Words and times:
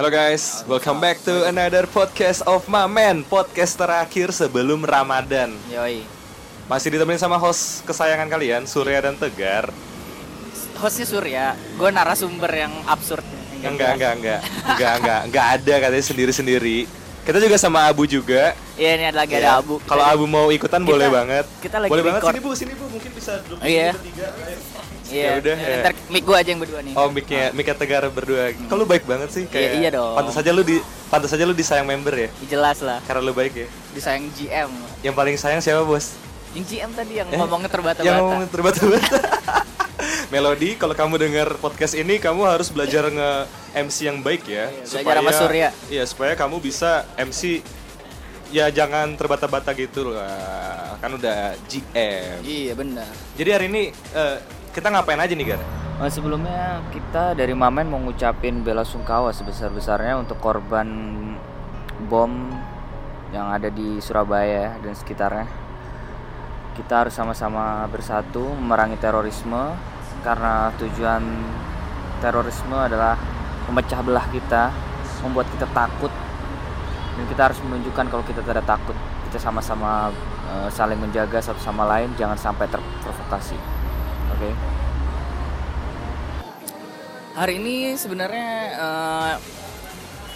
Halo 0.00 0.08
guys, 0.08 0.64
welcome 0.64 0.96
back 0.96 1.20
to 1.20 1.44
another 1.44 1.84
podcast 1.84 2.40
of 2.48 2.64
Mamen 2.64 3.20
Podcast 3.20 3.76
terakhir 3.76 4.32
sebelum 4.32 4.80
Ramadan 4.80 5.52
Yoi. 5.68 6.00
Masih 6.72 6.96
ditemenin 6.96 7.20
sama 7.20 7.36
host 7.36 7.84
kesayangan 7.84 8.24
kalian, 8.24 8.64
Surya 8.64 9.04
dan 9.04 9.20
Tegar 9.20 9.68
Hostnya 10.80 11.04
Surya, 11.04 11.52
gue 11.76 11.90
narasumber 11.92 12.48
yang 12.48 12.72
absurd. 12.88 13.20
Enggak, 13.60 14.00
enggak, 14.00 14.12
enggak 14.16 14.40
Enggak, 14.72 14.92
enggak, 15.04 15.20
enggak 15.28 15.46
ada 15.60 15.74
katanya 15.84 16.06
sendiri-sendiri 16.08 16.78
Kita 17.20 17.36
juga 17.36 17.60
sama 17.60 17.84
Abu 17.84 18.08
juga 18.08 18.56
Iya 18.80 18.96
ini 18.96 19.04
ada 19.04 19.20
lagi 19.20 19.36
Ya, 19.36 19.40
ada 19.44 19.60
Abu. 19.60 19.84
Kalau 19.84 20.00
Abu 20.00 20.24
mau 20.24 20.48
ikutan 20.48 20.80
Kita- 20.80 20.96
boleh 20.96 21.08
banget 21.12 21.44
kita 21.60 21.76
lagi 21.76 21.92
Boleh 21.92 22.04
banget, 22.08 22.20
record. 22.24 22.32
sini 22.32 22.40
Bu, 22.40 22.50
sini 22.56 22.72
Bu, 22.72 22.88
mungkin 22.88 23.12
bisa 23.12 23.36
duduk 23.44 23.60
Oh, 23.60 23.68
iya. 23.68 23.92
bertiga 23.92 24.32
ayo. 24.48 24.56
Iya. 25.10 25.26
Ya 25.26 25.32
udah, 25.38 25.56
ya. 25.58 25.76
Ntar 25.82 25.92
mic 26.08 26.22
gue 26.22 26.36
aja 26.38 26.48
yang 26.48 26.60
berdua 26.62 26.80
nih. 26.80 26.94
Oh, 26.94 27.08
mic-nya, 27.10 27.50
mic 27.50 27.66
Tegar 27.70 28.02
berdua 28.08 28.54
Kalau 28.54 28.82
lu 28.82 28.86
baik 28.86 29.04
banget 29.04 29.28
sih 29.30 29.44
kayak 29.44 29.70
iya 29.76 29.90
dong. 29.90 30.14
Pantas 30.14 30.36
aja 30.38 30.50
lu 30.50 30.62
di 30.62 30.78
pantas 31.10 31.34
aja 31.34 31.42
lu 31.42 31.52
disayang 31.52 31.84
member 31.84 32.14
ya 32.14 32.28
Jelas 32.46 32.78
lah. 32.80 33.02
Karena 33.04 33.20
lu 33.20 33.34
baik 33.34 33.54
ya 33.54 33.66
Disayang 33.92 34.30
GM. 34.32 34.70
Yang 35.02 35.14
paling 35.14 35.36
sayang 35.36 35.60
siapa 35.60 35.82
bos? 35.82 36.14
Yang 36.54 36.64
GM 36.70 36.90
tadi 36.94 37.12
yang 37.18 37.28
Eh? 37.30 37.38
ngomongnya 37.38 37.70
terbata-bata. 37.70 38.06
Yang 38.06 38.16
ngomong 38.22 38.40
terbata-bata. 38.48 39.18
Melody, 40.32 40.78
kalau 40.78 40.94
kamu 40.94 41.14
dengar 41.18 41.48
podcast 41.58 41.92
ini, 41.92 42.16
kamu 42.16 42.46
harus 42.46 42.70
belajar 42.70 43.10
nge 43.10 43.30
MC 43.76 43.96
yang 44.06 44.18
baik 44.22 44.46
ya. 44.46 44.70
Iya, 44.70 45.02
belajar 45.02 45.16
sama 45.18 45.32
Surya. 45.34 45.68
Iya, 45.90 46.02
supaya 46.06 46.32
kamu 46.38 46.62
bisa 46.62 47.02
MC 47.18 47.60
ya 48.50 48.66
jangan 48.70 49.14
terbata-bata 49.14 49.70
gitu 49.74 50.10
lah. 50.10 50.98
Kan 50.98 51.18
udah 51.18 51.54
GM. 51.66 52.38
Iya 52.42 52.72
benar. 52.74 53.10
Jadi 53.34 53.50
hari 53.50 53.66
ini 53.70 53.82
eh, 53.94 54.36
kita 54.70 54.86
ngapain 54.86 55.18
aja 55.18 55.34
nih, 55.34 55.54
Gar? 55.54 55.62
Oh, 56.00 56.08
sebelumnya 56.08 56.80
kita 56.94 57.36
dari 57.36 57.52
Mamen 57.52 57.90
mau 57.90 58.00
bela 58.64 58.86
sungkawa 58.86 59.34
sebesar-besarnya 59.34 60.16
untuk 60.16 60.40
korban 60.40 60.88
bom 62.08 62.32
yang 63.34 63.52
ada 63.52 63.68
di 63.68 64.00
Surabaya 64.00 64.80
dan 64.80 64.94
sekitarnya. 64.96 65.44
Kita 66.78 67.04
harus 67.04 67.12
sama-sama 67.12 67.84
bersatu 67.90 68.40
memerangi 68.56 68.96
terorisme 68.96 69.76
karena 70.24 70.72
tujuan 70.80 71.20
terorisme 72.24 72.78
adalah 72.78 73.18
memecah 73.68 74.00
belah 74.00 74.24
kita, 74.32 74.72
membuat 75.20 75.52
kita 75.52 75.68
takut 75.74 76.12
dan 77.18 77.24
kita 77.28 77.42
harus 77.52 77.60
menunjukkan 77.60 78.06
kalau 78.08 78.24
kita 78.24 78.40
tidak 78.40 78.64
takut. 78.64 78.96
Kita 79.28 79.36
sama-sama 79.36 80.08
eh, 80.48 80.68
saling 80.72 80.96
menjaga 80.96 81.44
satu 81.44 81.60
sama 81.60 81.84
lain, 81.84 82.08
jangan 82.16 82.40
sampai 82.40 82.64
terprovokasi. 82.72 83.80
Oke. 84.30 84.50
Hari 87.32 87.54
ini 87.56 87.74
sebenarnya 87.94 88.48
eh, 88.74 89.34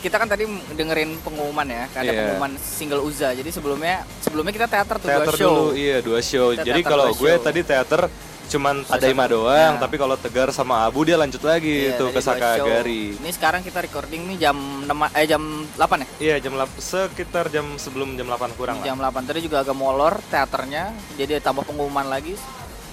kita 0.01 0.17
kan 0.17 0.27
tadi 0.27 0.45
dengerin 0.71 1.17
pengumuman 1.19 1.65
ya, 1.65 1.85
ada 1.91 2.03
Iya. 2.03 2.13
pengumuman 2.23 2.53
single 2.57 3.03
Uza. 3.03 3.33
Jadi 3.33 3.51
sebelumnya 3.51 4.05
sebelumnya 4.21 4.53
kita 4.53 4.67
teater 4.67 4.97
tuh 4.99 5.09
Teater 5.09 5.27
dua 5.27 5.39
show. 5.39 5.51
dulu, 5.51 5.67
iya 5.75 5.99
dua 6.01 6.21
show. 6.21 6.53
Kita 6.53 6.63
Jadi 6.63 6.81
kalau 6.83 7.09
gue 7.11 7.33
show. 7.33 7.43
tadi 7.43 7.61
teater 7.63 8.03
cuman 8.45 8.85
Susah. 8.85 9.01
Tadaima 9.01 9.25
doang, 9.27 9.73
Nah. 9.75 9.81
tapi 9.81 9.97
kalau 9.97 10.15
Tegar 10.15 10.53
sama 10.53 10.85
Abu 10.85 11.01
dia 11.03 11.17
lanjut 11.17 11.41
lagi 11.43 11.89
Iya, 11.89 11.97
itu 11.97 12.05
ke. 12.07 12.21
Sakagari. 12.21 13.17
Ini 13.17 13.31
sekarang 13.33 13.65
kita 13.65 13.81
recording 13.81 14.29
nih 14.29 14.37
jam 14.39 14.57
6 14.85 14.93
eh 15.11 15.25
jam 15.25 15.41
8 15.73 15.97
ya? 15.99 16.09
Iya 16.23 16.37
jam 16.39 16.53
lap- 16.55 16.77
sekitar 16.79 17.49
jam 17.49 17.65
sebelum 17.75 18.13
jam 18.15 18.29
8 18.29 18.53
kurang 18.53 18.81
lah. 18.81 18.85
Jam 18.85 18.97
8 18.97 19.25
tadi 19.25 19.41
juga 19.41 19.61
agak 19.61 19.73
molor 19.73 20.21
teaternya. 20.27 20.93
Jadi 21.17 21.41
tambah 21.41 21.65
pengumuman 21.65 22.05
lagi 22.07 22.37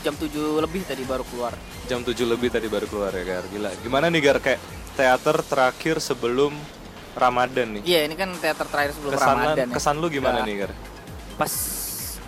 jam 0.02 0.14
7 0.18 0.28
lebih 0.60 0.82
tadi 0.84 1.04
baru 1.06 1.24
keluar. 1.30 1.54
Jam 1.86 2.02
7 2.02 2.14
lebih 2.26 2.50
tadi 2.50 2.68
baru 2.68 2.86
keluar 2.90 3.14
ya 3.14 3.24
Gar. 3.24 3.46
Gila. 3.48 3.70
Gimana 3.82 4.10
nih 4.10 4.22
Gar 4.22 4.38
kayak 4.42 4.60
teater 4.98 5.38
terakhir 5.46 5.96
sebelum 6.02 6.54
Ramadan 7.14 7.80
nih. 7.80 7.84
Iya, 7.86 8.00
ini 8.08 8.16
kan 8.16 8.32
teater 8.40 8.66
terakhir 8.68 8.92
sebelum 8.96 9.14
Kesan, 9.16 9.28
Ramadan 9.36 9.68
ya. 9.68 9.74
kesan 9.76 9.96
lu 10.00 10.08
gimana 10.08 10.42
Nah, 10.42 10.48
nih 10.48 10.56
Gar? 10.66 10.72
Pas 11.36 11.52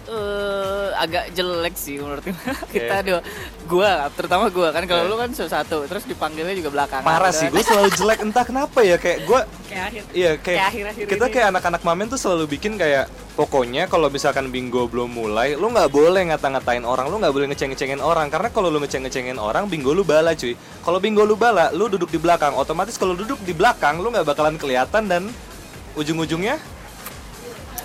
eh 0.06 0.90
agak 0.96 1.32
jelek 1.32 1.73
sih 1.73 1.95
menurut 1.95 2.22
gue. 2.22 2.36
kita 2.76 2.95
Iya. 2.95 3.02
dua 3.02 3.20
gua 3.64 3.92
terutama 4.10 4.45
gua 4.48 4.70
kan 4.70 4.83
kalau 4.83 5.04
Iya. 5.04 5.11
lu 5.11 5.16
kan 5.16 5.30
satu 5.32 5.83
terus 5.83 6.04
dipanggilnya 6.04 6.52
juga 6.54 6.70
belakangan. 6.70 7.04
Parah 7.04 7.32
sih, 7.32 7.48
gue 7.48 7.60
selalu 7.60 7.89
jelek 7.94 8.20
entah 8.22 8.44
kenapa 8.44 8.80
ya 8.80 8.95
kayak 8.95 9.23
gue 9.23 9.39
kayak 9.66 9.83
akhir 9.89 10.02
Iya 10.11 10.32
kayak, 10.33 10.44
Kayak 10.44 10.67
akhir-akhir 10.70 11.05
kita 11.08 11.26
ini. 11.26 11.33
kayak 11.33 11.48
anak-anak 11.50 11.82
mamen 11.82 12.08
tuh 12.08 12.20
selalu 12.20 12.45
bikin 12.52 12.76
kayak 12.76 13.05
pokoknya 13.33 13.88
kalau 13.88 14.08
misalkan 14.08 14.48
bingo 14.48 14.86
belum 14.86 15.10
mulai 15.10 15.55
lu 15.55 15.66
nggak 15.67 15.89
boleh 15.89 16.22
ngata-ngatain 16.30 16.83
orang 16.83 17.08
lu 17.08 17.17
nggak 17.17 17.33
boleh 17.33 17.48
ngeceng-ngecengin 17.50 17.98
orang 17.98 18.30
karena 18.30 18.48
kalau 18.48 18.70
lu 18.70 18.77
ngeceng-ngecengin 18.77 19.38
orang 19.38 19.66
bingo 19.66 19.89
lu 19.89 20.04
bala 20.04 20.33
cuy 20.33 20.54
kalau 20.80 21.00
bingo 21.00 21.23
lu 21.23 21.33
bala 21.33 21.72
lu 21.72 21.88
duduk 21.88 22.08
di 22.08 22.17
belakang 22.17 22.54
otomatis 22.54 22.94
kalau 22.94 23.16
duduk 23.16 23.42
di 23.42 23.52
belakang 23.52 23.98
lu 23.98 24.14
nggak 24.14 24.27
bakalan 24.27 24.54
kelihatan 24.56 25.08
dan 25.08 25.23
ujung-ujungnya 25.94 26.58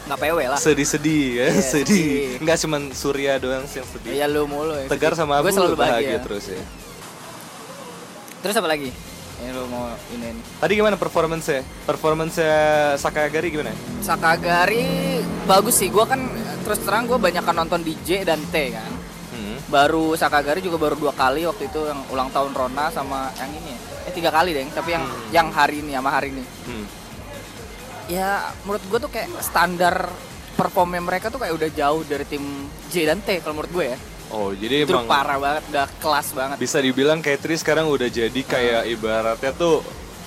nggak 0.09 0.19
PW 0.19 0.39
lah. 0.47 0.57
sedih-sedih 0.57 1.25
ya 1.35 1.47
Iya, 1.47 1.63
sedih 1.63 2.41
nggak 2.41 2.57
cuman 2.59 2.83
Surya 2.91 3.37
doang 3.37 3.65
sih 3.65 3.79
yang 3.79 3.89
sedih 3.89 4.11
Iya 4.11 4.27
lu 4.27 4.45
mulu 4.45 4.73
ya. 4.75 4.89
Tegar 4.89 5.13
sama 5.13 5.39
Gue 5.39 5.51
selalu 5.51 5.77
bahagia 5.77 6.17
bahagia. 6.17 6.19
terus 6.21 6.45
ya 6.49 6.63
Terus 8.39 8.55
apa 8.55 8.69
lagi? 8.69 8.91
Ini 9.39 9.51
lu 9.51 9.67
mau 9.67 9.87
ini. 10.11 10.35
tadi 10.59 10.73
gimana 10.75 10.95
performance-nya 10.95 11.63
performance-nya 11.85 12.55
Sakagari 12.97 13.49
gimana 13.49 13.71
Sakagari 14.01 14.83
bagus 15.45 15.77
sih. 15.77 15.89
Gua 15.89 16.05
kan 16.05 16.19
terus 16.61 16.81
terang 16.81 17.07
gue 17.07 17.15
banyak 17.17 17.41
kan 17.41 17.55
nonton 17.55 17.81
DJ 17.81 18.23
dan 18.23 18.43
T 18.45 18.73
kan. 18.73 18.91
hmm. 19.31 19.69
Baru 19.69 20.15
Sakagari 20.15 20.59
juga 20.59 20.75
baru 20.77 20.95
dua 20.95 21.13
kali 21.13 21.45
waktu 21.45 21.67
itu 21.67 21.81
yang 21.83 22.03
ulang 22.09 22.29
tahun 22.29 22.51
Rona 22.51 22.91
sama 22.91 23.31
yang 23.37 23.51
ini 23.53 23.71
ya. 23.71 23.79
Eh 24.05 24.13
tiga 24.13 24.29
kali 24.29 24.51
deh, 24.51 24.67
tapi 24.69 24.91
yang 24.91 25.05
Hmm. 25.05 25.31
yang 25.31 25.49
hari 25.49 25.81
ini 25.81 25.93
sama 25.93 26.11
hari 26.11 26.29
ini. 26.31 26.43
Hmm. 26.65 26.85
Ya 28.09 28.29
menurut 28.65 28.81
gue 28.83 28.99
tuh 28.99 29.11
kayak 29.11 29.29
standar 29.39 30.09
performnya 30.55 30.99
mereka 30.99 31.29
tuh 31.29 31.39
kayak 31.39 31.55
udah 31.55 31.71
jauh 31.71 32.03
dari 32.03 32.25
tim 32.25 32.43
J 32.89 33.07
dan 33.07 33.21
T 33.21 33.39
kalau 33.39 33.55
menurut 33.55 33.71
gue 33.71 33.87
ya. 33.87 33.99
oh 34.29 34.53
jadi 34.53 34.85
Itu 34.85 34.93
emang 34.93 35.09
parah 35.09 35.39
banget, 35.39 35.63
udah 35.69 35.87
kelas 35.97 36.29
banget. 36.33 36.57
bisa 36.57 36.77
dibilang 36.79 37.21
Katri 37.21 37.55
sekarang 37.55 37.87
udah 37.87 38.09
jadi 38.11 38.41
kayak 38.43 38.85
ibaratnya 38.91 39.53
tuh 39.55 39.81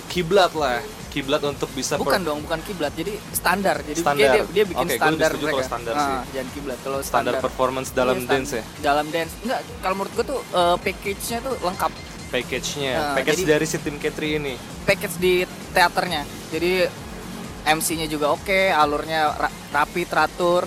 kiblat 0.07 0.49
lah 0.53 0.81
kiblat 1.07 1.43
untuk 1.43 1.67
bisa 1.69 1.99
Bukan 1.99 2.23
dong, 2.23 2.39
bukan 2.41 2.63
kiblat. 2.63 2.95
Jadi 2.95 3.19
standar. 3.29 3.83
Jadi 3.83 3.99
Standar. 3.99 4.31
dia, 4.31 4.31
dia, 4.31 4.43
dia 4.47 4.63
bikin 4.63 4.87
lebih 4.87 4.95
standar 4.95 5.27
setuju 5.27 5.43
mereka. 5.43 5.51
kalau 5.51 5.67
standar 5.67 5.93
Ah, 5.93 5.99
sih. 5.99 6.15
Jangan 6.31 6.49
kiblat. 6.49 6.77
Kalau 6.79 6.97
standar 6.97 7.03
standar, 7.03 7.43
performance 7.43 7.89
dalam 7.91 8.15
Iya, 8.15 8.29
dance 8.31 8.51
ya 8.53 8.63
Dalam 8.79 9.05
dance. 9.11 9.33
Enggak, 9.37 9.59
kalau 9.77 9.95
menurut 9.97 10.13
gue 10.15 10.25
tuh 10.25 10.39
eh, 10.39 10.75
package-nya 10.79 11.37
tuh 11.41 11.55
lengkap. 11.59 11.91
package-nya 12.31 12.93
Nah, 12.95 13.13
package 13.13 13.37
jadi- 13.37 13.49
dari 13.51 13.65
si 13.67 13.77
tim 13.77 13.95
Katri 13.97 14.29
ini 14.33 14.53
Package 14.81 15.15
di 15.19 15.33
teaternya. 15.69 16.21
Jadi 16.47 16.71
MC-nya 17.63 18.05
juga 18.05 18.29
oke, 18.29 18.69
alurnya 18.69 19.31
ra- 19.31 19.53
rapi, 19.71 20.03
teratur, 20.03 20.65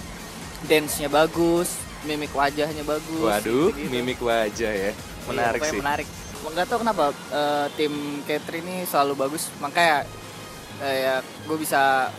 dance-nya 0.63 1.09
bagus, 1.09 1.75
mimik 2.03 2.31
wajahnya 2.31 2.83
bagus. 2.83 3.21
waduh 3.21 3.69
gitu-gitu. 3.69 3.91
mimik 3.91 4.19
wajah 4.19 4.73
ya 4.73 4.93
menarik 5.25 5.59
Iya, 5.59 5.71
sih 5.71 5.79
Menarik. 5.79 6.09
Enggak 6.45 6.67
tahu 6.67 6.79
kenapa 6.81 7.05
eh, 7.31 7.67
tim 7.75 7.93
Katri 8.23 8.61
ini 8.61 8.85
selalu 8.85 9.17
bagus. 9.19 9.49
Makanya 9.59 10.05
eh, 10.79 10.97
ya 11.03 11.15
gue 11.43 11.57
bisa 11.57 12.13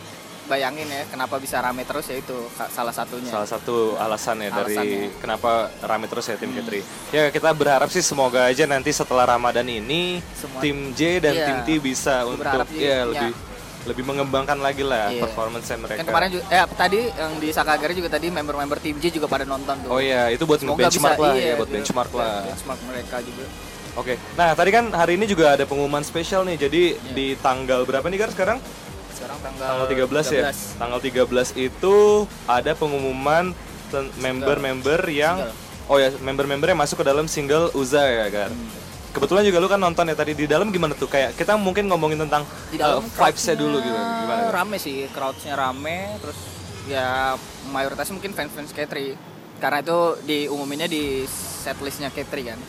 bayangin 0.44 0.86
ya 0.86 1.02
kenapa 1.06 1.38
bisa 1.38 1.58
rame 1.58 1.82
terus 1.82 2.06
ya 2.06 2.16
itu 2.16 2.34
salah 2.68 2.90
satunya. 2.92 3.26
salah 3.28 3.46
satu 3.48 3.94
alasan 3.96 4.38
ya 4.40 4.50
dari 4.52 4.78
Alasannya. 4.78 5.18
kenapa 5.18 5.50
rame 5.80 6.06
terus 6.06 6.22
ya 6.24 6.36
tim 6.36 6.48
Hmm. 6.48 6.58
Katri 6.60 6.80
ya 7.10 7.30
kita 7.30 7.50
berharap 7.50 7.88
sih 7.88 7.98
semoga 7.98 8.46
aja 8.46 8.62
nanti 8.64 8.90
setelah 8.90 9.26
Ramadan 9.28 9.66
ini 9.66 10.22
Semua- 10.32 10.62
tim 10.62 10.90
J 10.92 11.18
dan 11.20 11.34
Iya. 11.34 11.44
tim 11.44 11.58
T 11.60 11.68
bisa 11.80 12.22
Gua 12.22 12.30
untuk 12.32 12.62
ya 12.72 13.02
lebih 13.04 13.34
lebih 13.86 14.02
mengembangkan 14.02 14.58
lagi 14.58 14.82
lah 14.82 15.08
Iya. 15.08 15.22
performance 15.22 15.66
mereka 15.72 16.02
Kan 16.02 16.06
kemarin 16.06 16.28
juga, 16.28 16.44
eh 16.48 16.62
tadi 16.68 17.00
yang 17.08 17.32
di 17.38 17.48
Sakagari 17.48 17.94
juga 17.94 18.10
tadi 18.10 18.26
member-member 18.28 18.78
tim 18.78 18.98
J 18.98 19.08
juga 19.10 19.26
pada 19.26 19.46
nonton 19.46 19.74
tuh. 19.80 19.88
Oh 19.88 20.02
iya, 20.02 20.28
itu 20.28 20.42
buat 20.42 20.58
Semoga 20.58 20.84
benchmark 20.84 21.14
bisa- 21.14 21.24
lah 21.24 21.34
iya, 21.34 21.46
ya, 21.46 21.54
buat 21.54 21.70
benchmark 21.70 22.10
lah. 22.12 22.34
Benchmark 22.44 22.80
mereka 22.84 23.16
juga. 23.22 23.44
Oke. 23.96 24.14
Nah, 24.34 24.52
tadi 24.52 24.70
kan 24.70 24.84
hari 24.90 25.16
ini 25.16 25.24
juga 25.24 25.56
ada 25.56 25.64
pengumuman 25.64 26.02
spesial 26.02 26.44
nih. 26.44 26.60
Jadi 26.60 26.82
Iya. 26.92 27.12
di 27.14 27.26
tanggal 27.38 27.80
berapa 27.82 28.04
nih, 28.04 28.18
Gar, 28.18 28.30
sekarang? 28.30 28.58
Sekarang 29.08 29.38
tanggal, 29.40 29.68
Tanggal 29.72 29.86
13, 29.88 30.26
ya. 30.28 30.42
Tanggal 30.76 31.00
13 31.00 31.48
itu 31.54 31.96
ada 32.44 32.72
pengumuman 32.74 33.56
member-member 34.16 35.00
yang 35.08 35.38
Single. 35.40 35.64
Oh 35.86 35.96
ya, 35.96 36.10
member-member 36.18 36.66
yang 36.66 36.76
masuk 36.76 36.98
ke 36.98 37.06
dalam 37.06 37.24
single 37.24 37.70
Uza 37.72 38.02
ya, 38.02 38.26
Gar. 38.26 38.50
Hmm. 38.50 38.85
Kebetulan 39.16 39.48
juga 39.48 39.58
lu 39.64 39.68
kan 39.72 39.80
nonton 39.80 40.04
ya 40.12 40.12
tadi 40.12 40.36
di 40.36 40.44
dalam 40.44 40.68
gimana 40.68 40.92
tuh? 40.92 41.08
Kayak 41.08 41.40
kita 41.40 41.56
mungkin 41.56 41.88
ngomongin 41.88 42.20
tentang 42.28 42.44
Di 42.68 42.76
dalam 42.76 43.00
uh, 43.00 43.08
vibes-nya 43.08 43.56
dulu 43.56 43.80
gitu. 43.80 43.96
Gimana? 43.96 44.52
Rame 44.52 44.76
sih, 44.76 45.08
crowd-nya 45.08 45.56
rame, 45.56 46.20
terus 46.20 46.36
ya 46.84 47.32
mayoritasnya 47.72 48.20
mungkin 48.20 48.36
fans-fans 48.36 48.76
Katri. 48.76 49.16
Karena 49.56 49.80
itu 49.80 50.20
diumuminnya 50.28 50.84
di 50.84 51.24
setlistnya 51.64 52.12
Katri 52.12 52.44
kan. 52.44 52.60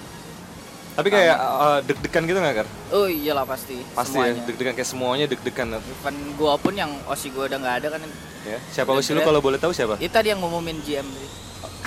Tapi 0.98 1.14
kayak 1.14 1.36
uh, 1.38 1.80
deg-degan 1.84 2.24
gitu 2.26 2.40
nggak, 2.40 2.64
Gar? 2.64 2.68
Oh 2.96 3.12
iyalah 3.12 3.44
pasti. 3.44 3.84
Pasti 3.92 4.16
semuanya. 4.16 4.40
ya, 4.40 4.48
deg-degan 4.48 4.74
kayak 4.74 4.90
semuanya 4.90 5.26
deg-degan. 5.28 5.68
Even 5.84 6.16
gua 6.40 6.56
pun 6.56 6.74
yang 6.74 6.96
Osi 7.12 7.28
gua 7.30 7.52
udah 7.52 7.60
nggak 7.60 7.76
ada 7.84 7.88
kan. 8.00 8.02
Ya. 8.48 8.58
Siapa 8.72 8.96
usia 8.96 9.20
lu 9.20 9.22
kalau 9.22 9.44
boleh 9.44 9.60
tahu 9.60 9.76
siapa? 9.76 10.00
Itu 10.00 10.16
tadi 10.16 10.32
yang 10.32 10.40
ngumumin 10.40 10.80
GM. 10.80 11.06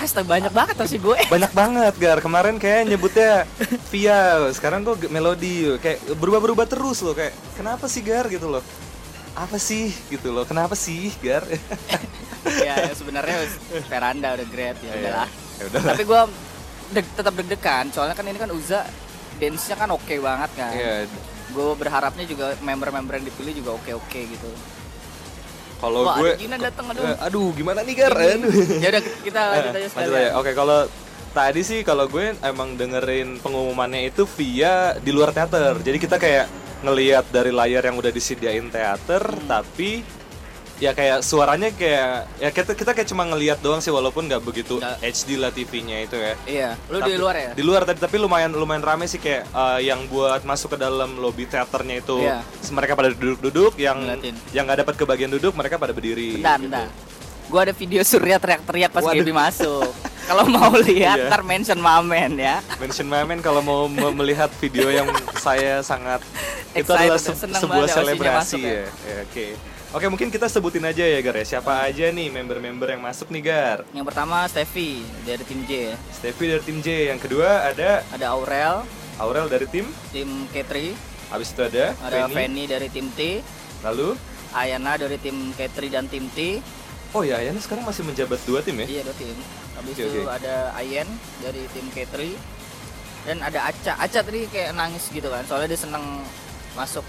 Astaga 0.01 0.27
banyak 0.27 0.53
banget 0.53 0.75
tuh 0.81 0.89
sih 0.89 0.97
gue. 0.97 1.13
Banyak 1.35 1.53
banget 1.53 1.95
Gar. 2.01 2.19
Kemarin 2.25 2.57
kayak 2.57 2.89
nyebutnya 2.89 3.45
Via, 3.93 4.49
sekarang 4.51 4.81
kok 4.81 4.97
melodi 5.13 5.77
kayak 5.77 6.17
berubah-berubah 6.17 6.65
terus 6.65 7.05
loh 7.05 7.13
kayak 7.13 7.37
kenapa 7.53 7.85
sih 7.85 8.01
Gar 8.01 8.33
gitu 8.33 8.49
loh. 8.49 8.65
Apa 9.37 9.61
sih 9.61 9.93
gitu 10.09 10.33
loh. 10.33 10.49
Kenapa 10.49 10.73
sih 10.73 11.13
Gar? 11.21 11.45
ya 12.67 12.89
sebenarnya 12.97 13.45
veranda 13.93 14.33
udah 14.33 14.47
great 14.49 14.81
ya 14.81 14.93
udahlah. 14.97 15.29
Ya 15.61 15.63
udah. 15.69 15.81
Tapi 15.93 16.03
gue 16.09 16.21
deg- 16.97 17.13
tetap 17.13 17.33
deg-degan 17.37 17.85
soalnya 17.93 18.17
kan 18.17 18.25
ini 18.25 18.41
kan 18.41 18.51
Uza 18.57 18.89
dance-nya 19.37 19.77
kan 19.77 19.93
oke 19.93 20.15
banget 20.17 20.51
kan. 20.57 20.73
Iya. 20.73 20.95
Gue 21.53 21.77
berharapnya 21.77 22.25
juga 22.25 22.57
member-member 22.65 23.21
yang 23.21 23.27
dipilih 23.29 23.53
juga 23.53 23.71
oke-oke 23.77 24.21
gitu. 24.33 24.49
Kalau 25.81 26.01
gue 26.15 26.31
Gina 26.37 26.57
datang 26.57 26.87
aduh. 26.87 27.03
Eh, 27.03 27.17
aduh 27.21 27.49
gimana 27.51 27.81
nih 27.81 27.95
Gar? 27.97 28.13
Aduh. 28.13 28.53
ya 28.85 28.89
udah 28.91 29.03
kita 29.25 29.41
lanjut 29.43 29.71
aja 29.71 29.79
Lanjut 29.79 29.91
sekalian. 29.91 30.21
aja. 30.23 30.31
Oke, 30.37 30.51
kalau 30.53 30.79
tadi 31.31 31.61
sih 31.63 31.81
kalau 31.81 32.05
gue 32.07 32.37
emang 32.41 32.75
dengerin 32.75 33.39
pengumumannya 33.39 34.07
itu 34.07 34.29
via 34.31 34.75
di 34.97 35.11
luar 35.11 35.31
teater. 35.31 35.79
Jadi 35.79 35.99
kita 35.99 36.17
kayak 36.17 36.47
ngelihat 36.81 37.29
dari 37.29 37.51
layar 37.51 37.83
yang 37.83 37.97
udah 37.97 38.09
disediain 38.09 38.69
teater, 38.69 39.21
Hmm. 39.23 39.45
tapi 39.47 40.01
ya 40.81 40.91
kayak 40.91 41.21
suaranya 41.21 41.69
kayak 41.71 42.11
ya 42.37 42.49
kita 42.49 42.73
kita 42.73 42.91
kayak 42.91 43.05
cuma 43.07 43.23
ngelihat 43.23 43.61
doang 43.61 43.79
sih 43.79 43.89
walaupun 43.89 44.25
nggak 44.25 44.41
begitu 44.41 44.81
Nggak. 44.81 44.97
HD 44.99 45.29
lah 45.37 45.51
TV-nya 45.51 45.97
itu 46.01 46.17
ya. 46.17 46.33
Iya, 46.43 46.71
lu 46.89 46.99
di 46.99 47.05
Tapi- 47.07 47.21
luar 47.21 47.35
ya? 47.37 47.51
Di 47.53 47.63
luar 47.63 47.83
tadi 47.85 47.99
tapi 47.99 48.17
lumayan 48.17 48.51
lumayan 48.51 48.81
rame 48.81 49.05
sih 49.05 49.17
kayak 49.17 49.45
eh, 49.47 49.79
yang 49.85 50.09
buat 50.09 50.41
masuk 50.43 50.73
ke 50.73 50.79
dalam 50.79 51.15
lobby 51.15 51.45
teaternya 51.45 52.01
itu 52.01 52.17
Iya. 52.19 52.41
mereka 52.71 52.97
pada 52.97 53.13
duduk-duduk 53.13 53.77
yang 53.77 54.01
Ngeliatin. 54.01 54.35
yang 54.51 54.65
nggak 54.65 54.81
dapat 54.81 54.95
kebagian 54.97 55.31
duduk 55.31 55.53
mereka 55.53 55.77
pada 55.77 55.93
berdiri. 55.93 56.41
Bentar, 56.41 56.57
gitu. 56.57 56.73
bentar. 56.73 56.89
Gua 57.47 57.61
ada 57.61 57.75
video 57.75 58.01
Surya 58.01 58.39
teriak-teriak 58.39 58.91
pas 58.91 59.03
Waduh. 59.03 59.21
Gaby 59.21 59.33
masuk. 59.35 59.91
Kalau 60.31 60.47
mau 60.47 60.71
lihat, 60.79 61.19
Iya. 61.19 61.27
ntar 61.27 61.43
mention 61.43 61.77
Mamen 61.77 62.39
ya. 62.39 62.63
Mention 62.79 63.05
Mamen 63.05 63.43
kalau 63.43 63.59
mau 63.59 63.85
me- 63.85 64.15
melihat 64.15 64.47
video 64.57 64.87
yang 64.87 65.11
saya 65.35 65.83
sangat 65.83 66.23
itu 66.79 66.87
adalah 66.87 67.19
se- 67.19 67.35
sebuah 67.35 67.85
ya, 67.85 67.93
selebrasi 67.93 68.61
ya. 68.63 68.71
ya. 68.71 68.87
Ya, 69.05 69.17
Oke. 69.27 69.47
Oke, 69.91 70.07
mungkin 70.07 70.31
kita 70.31 70.47
sebutin 70.47 70.87
aja 70.87 71.03
ya 71.03 71.19
Gar 71.19 71.35
ya. 71.35 71.59
Siapa 71.59 71.83
aja 71.83 72.15
nih 72.15 72.31
member-member 72.31 72.95
yang 72.95 73.03
masuk 73.03 73.27
nih 73.35 73.43
Gar? 73.43 73.79
Yang 73.91 74.07
pertama 74.07 74.47
Steffi 74.47 75.03
dari 75.27 75.43
tim 75.43 75.67
J 75.67 75.71
ya. 75.91 75.97
Steffi 76.15 76.45
dari 76.47 76.63
tim 76.63 76.79
J. 76.79 77.11
Yang 77.11 77.27
kedua 77.27 77.67
ada 77.67 78.07
Ada 78.15 78.27
Aurel, 78.31 78.87
Aurel 79.19 79.51
dari 79.51 79.67
tim. 79.67 79.91
tim 80.15 80.47
K3. 80.55 80.95
Habis 81.35 81.51
itu 81.51 81.63
ada 81.67 81.99
Ada 82.07 82.31
Feni. 82.31 82.35
Feni 82.39 82.65
dari 82.71 82.87
tim 82.87 83.11
T. 83.11 83.43
Lalu 83.83 84.15
Ayana 84.55 84.95
dari 84.95 85.19
tim 85.19 85.51
K3 85.59 85.79
dan 85.91 86.07
tim 86.07 86.31
T. 86.31 86.63
Oh 87.11 87.27
ya, 87.27 87.43
Ayana 87.43 87.59
sekarang 87.59 87.83
masih 87.83 88.07
menjabat 88.07 88.39
dua 88.47 88.63
tim 88.63 88.79
ya? 88.79 88.87
Iya, 88.87 89.03
dua 89.11 89.17
tim. 89.19 89.35
Habis 89.75 89.95
Oke, 89.99 90.07
itu 90.07 90.21
oke. 90.23 90.31
ada 90.31 90.55
Ayen 90.79 91.09
dari 91.43 91.67
tim 91.75 91.87
K3. 91.91 92.15
Dan 93.27 93.43
ada 93.43 93.67
Aca. 93.67 93.99
Aca 93.99 94.19
tadi 94.23 94.47
kayak 94.47 94.71
nangis 94.71 95.11
gitu 95.11 95.27
kan. 95.27 95.43
Soalnya 95.51 95.75
dia 95.75 95.81
seneng 95.83 96.23
masuk 96.79 97.03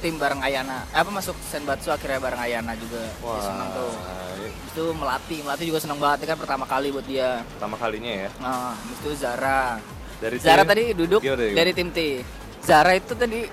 tim 0.00 0.16
bareng 0.16 0.40
Ayana. 0.40 0.82
Eh, 0.88 0.98
apa 0.98 1.08
masuk 1.08 1.36
Senbatsu 1.42 1.88
akhirnya 1.88 2.18
bareng 2.18 2.40
Ayana 2.40 2.72
juga. 2.74 3.04
Dia 3.04 3.40
seneng 3.40 3.68
tuh. 3.70 3.92
itu 4.40 4.84
melatih 4.92 5.38
melatih 5.42 5.66
juga 5.66 5.78
seneng 5.78 5.98
banget 5.98 6.24
kan 6.24 6.36
pertama 6.36 6.64
kali 6.64 6.88
buat 6.88 7.02
dia 7.02 7.42
pertama 7.50 7.74
kalinya 7.76 8.24
ya. 8.24 8.28
nah 8.38 8.72
itu 8.72 9.12
Zara 9.12 9.76
Dari 10.16 10.38
Zara 10.38 10.62
tim- 10.62 10.70
tadi 10.70 10.84
duduk 10.92 11.20
Gimana, 11.20 11.42
gimana? 11.42 11.58
dari 11.58 11.72
tim 11.72 11.88
T 11.90 11.98
Zara 12.60 12.92
itu 12.94 13.12
tadi 13.12 13.50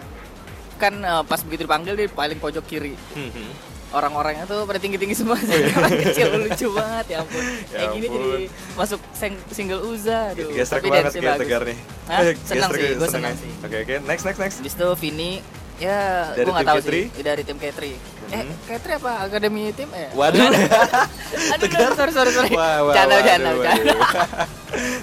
kan 0.76 0.94
eh, 0.96 1.24
pas 1.24 1.42
begitu 1.42 1.66
dipanggil 1.66 1.94
dia 1.94 2.08
paling 2.08 2.38
pojok 2.38 2.64
kiri 2.64 2.94
Hmm, 3.12 3.50
orang-orangnya 3.90 4.46
tuh 4.46 4.64
pada 4.64 4.78
tinggi-tinggi 4.78 5.16
semua 5.16 5.36
Oh, 5.36 5.42
iya. 5.42 5.74
orang 5.74 5.92
kecil 5.98 6.28
lucu 6.38 6.68
banget 6.72 7.06
ya 7.10 7.18
ampun 7.20 7.44
Ya 7.44 7.56
kayak 7.74 7.90
gini 7.94 8.06
jadi 8.08 8.32
masuk 8.76 9.00
sing- 9.12 9.44
single 9.50 9.82
Uza 9.84 10.32
aduh 10.32 10.54
Gesrek 10.54 10.80
tapi 10.80 10.88
banget 10.88 11.14
kayak 11.14 11.40
tegar 11.42 11.62
nih. 11.66 11.78
Hah? 12.06 12.22
Senang 12.48 12.70
sih 12.72 12.90
gue 12.94 13.10
senang 13.10 13.34
ya. 13.34 13.42
sih 13.42 13.52
Oke, 13.60 13.78
oke. 13.82 13.96
Next, 14.06 14.24
next, 14.24 14.40
next. 14.40 14.56
Habis 14.62 14.76
itu 14.76 14.88
Vini 14.98 15.32
ya 15.78 16.34
Dari 16.34 16.42
gue 16.42 16.52
nggak 16.52 16.60
tim 16.60 16.70
tahu 16.70 16.80
K3? 16.80 16.90
sih 16.90 17.06
dari 17.22 17.42
tim 17.44 17.58
K3 17.58 17.82
eh 18.28 18.44
Mhm. 18.44 18.54
K3 18.68 18.86
apa 18.98 19.12
akademi 19.24 19.64
tim 19.72 19.90
eh 19.94 20.10
Waduh. 20.12 20.42
aduh 21.54 21.68
sorry 21.94 22.12
sorry 22.12 22.32
sorry 22.32 22.50
Wah, 22.52 22.84
wah, 22.84 22.94
canda 22.94 23.16
waduh, 23.16 23.24
canda 23.24 23.50
waduh. 23.54 23.98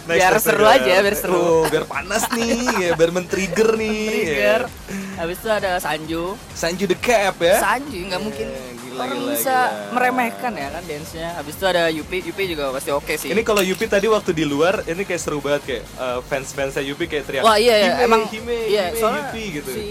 Next, 0.05 0.21
Biar 0.21 0.35
seru 0.37 0.65
aja, 0.67 1.01
biar 1.01 1.17
seru. 1.17 1.35
Oh, 1.35 1.65
biar 1.65 1.89
panas 1.89 2.29
nih, 2.31 2.53
ya, 2.79 2.91
biar 2.93 3.11
men-trigger 3.11 3.75
nih. 3.75 4.07
trigger 4.07 4.63
Ya. 4.69 5.17
habis 5.17 5.39
itu 5.39 5.49
ada 5.49 5.79
Sanju 5.79 6.37
Sanju 6.53 6.85
the 6.85 6.95
Cap 6.97 7.41
ya. 7.41 7.57
Sanju 7.57 7.97
nggak 8.05 8.21
mungkin 8.21 8.47
gila, 8.53 9.01
orang 9.01 9.17
gila, 9.17 9.31
bisa 9.33 9.57
gila. 9.57 9.91
meremehkan 9.91 10.53
ya 10.53 10.69
kan 10.69 10.83
dance-nya 10.85 11.29
habis 11.33 11.55
itu 11.55 11.65
ada 11.65 11.83
Yupi 11.89 12.19
Yupi 12.25 12.45
juga 12.47 12.71
pasti 12.71 12.91
oke 12.91 13.15
sih 13.15 13.31
Ini 13.31 13.41
kalau 13.41 13.63
Yupi 13.63 13.87
tadi 13.87 14.05
waktu 14.07 14.31
di 14.33 14.45
luar 14.45 14.85
ini 14.85 15.01
kayak 15.01 15.19
seru 15.19 15.39
banget 15.39 15.63
kayak 15.65 15.83
eh, 15.89 16.19
fans-fansnya 16.21 16.83
Yupi 16.85 17.07
kayak 17.07 17.25
teriak. 17.25 17.43
Wah 17.43 17.57
iya 17.57 17.75
ya 17.75 17.91
"Hime, 17.95 18.05
emang 18.05 18.23
Hime, 18.29 18.59
iya 18.69 18.85
Hime, 18.87 19.01
soalnya 19.01 19.23
Yupi 19.25 19.43
gitu. 19.55 19.71
si 19.73 19.85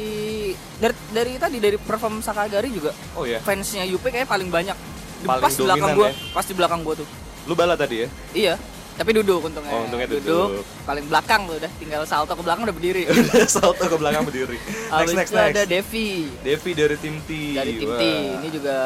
dari 0.84 0.96
dari 1.16 1.32
tadi 1.40 1.58
dari 1.64 1.78
perform 1.80 2.20
Sakagari 2.20 2.68
juga 2.68 2.92
Oh 3.16 3.24
ya. 3.24 3.40
fansnya 3.40 3.88
Yupi 3.88 4.12
kayak 4.12 4.28
paling 4.28 4.52
banyak 4.52 4.76
Paling 5.24 5.40
pas 5.40 5.54
di 5.56 5.64
belakang 5.64 5.92
gua 5.96 6.08
ya? 6.08 6.14
pas 6.36 6.44
di 6.44 6.54
belakang 6.54 6.82
gua 6.84 6.96
tuh 7.00 7.08
Lu 7.44 7.56
bala 7.56 7.80
tadi 7.80 8.04
ya? 8.04 8.08
iya 8.36 8.54
tapi 8.94 9.10
duduk 9.12 9.42
untungnya 9.42 9.72
Oh, 9.72 9.84
untungnya 9.84 10.06
duduk. 10.08 10.62
paling 10.84 11.06
belakang 11.06 11.42
tuh 11.44 11.56
udah 11.56 11.72
tinggal 11.76 12.02
salto 12.04 12.32
ke 12.32 12.42
belakang 12.42 12.64
udah 12.64 12.76
berdiri 12.76 13.04
Salto 13.50 13.84
ke 13.84 13.96
belakang 13.96 14.24
berdiri. 14.24 14.58
Next, 14.94 15.14
next, 15.14 15.32
itu 15.32 15.40
ada 15.40 15.52
next. 15.56 15.70
Devi 15.70 16.10
Devi 16.40 16.72
dari 16.74 16.96
tim 16.98 17.16
T. 17.20 17.30
dari 17.54 17.72
tim 17.76 17.90
Wah. 17.90 17.98
T 17.98 18.04
ini 18.36 18.48
juga 18.50 18.78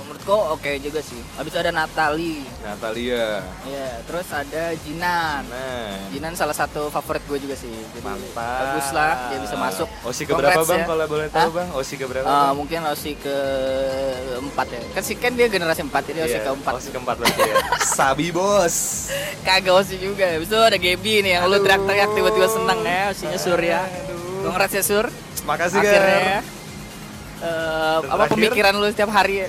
menurutku 0.00 0.32
oke 0.52 0.70
juga 0.78 1.00
sih 1.00 1.18
habis 1.34 1.50
itu 1.50 1.58
ada 1.58 1.72
Natali 1.72 2.46
Natalia. 2.60 3.42
ya 3.64 3.86
terus 4.04 4.26
ada 4.28 4.62
Jinan 4.78 5.42
Nah. 5.44 5.98
Jinan 6.08 6.32
salah 6.32 6.54
satu 6.54 6.86
favorit 6.88 7.22
gue 7.24 7.38
juga 7.40 7.54
sih 7.54 7.66
jadi 7.68 8.00
Mantap. 8.00 8.32
bagus 8.32 8.86
lah 8.92 9.12
dia 9.28 9.38
bisa 9.40 9.56
masuk 9.56 9.88
Osi 10.02 10.22
ke 10.22 10.32
berapa 10.32 10.62
bang 10.62 10.80
ya. 10.80 10.86
kalau 10.86 11.04
boleh 11.06 11.26
tahu 11.28 11.42
Hah? 11.42 11.54
bang? 11.56 11.68
Osi 11.72 11.94
ke 11.94 12.04
berapa? 12.04 12.24
Ah, 12.24 12.32
Bang? 12.46 12.54
mungkin 12.56 12.80
Osi 12.86 13.12
ke 13.16 13.36
empat 14.38 14.66
ya 14.68 14.80
kan 14.92 15.02
sih 15.02 15.16
kan 15.16 15.32
dia 15.32 15.46
generasi 15.46 15.82
empat 15.82 16.02
jadi 16.04 16.20
Osi 16.22 16.36
Iya, 16.36 16.44
keempat 16.44 16.72
Osi 16.72 16.88
keempat 16.90 17.14
berarti 17.16 17.40
ya. 17.42 17.56
Sabi 17.98 18.26
bos. 18.28 19.08
Kagak 19.58 19.74
Osi 19.74 19.96
juga 19.96 20.28
habis 20.28 20.46
itu 20.46 20.58
ada 20.58 20.76
Gaby 20.76 21.12
nih 21.20 21.32
yang 21.32 21.44
lu 21.46 21.56
teriak-teriak 21.58 22.08
tiba-tiba 22.12 22.46
seneng 22.46 22.78
ya 22.82 23.02
Osinya 23.08 23.38
Surya 23.38 23.80
congrats 24.42 24.72
ya 24.72 24.82
Sur 24.82 25.06
Makasih 25.42 25.78
akhirnya 25.78 26.18
ya 26.20 26.38
eh, 27.38 27.96
Dan 27.96 28.06
apa 28.06 28.24
terakhir? 28.24 28.32
pemikiran 28.34 28.72
lu 28.74 28.86
setiap 28.86 29.10
hari 29.10 29.34
ya 29.38 29.46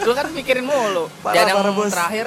lu 0.00 0.12
kan 0.12 0.26
mikirin 0.30 0.62
mulu 0.62 1.10
Parah, 1.20 1.34
dan 1.34 1.44
yang 1.46 1.58
parah, 1.58 1.72
bos. 1.72 1.90
terakhir 1.90 2.26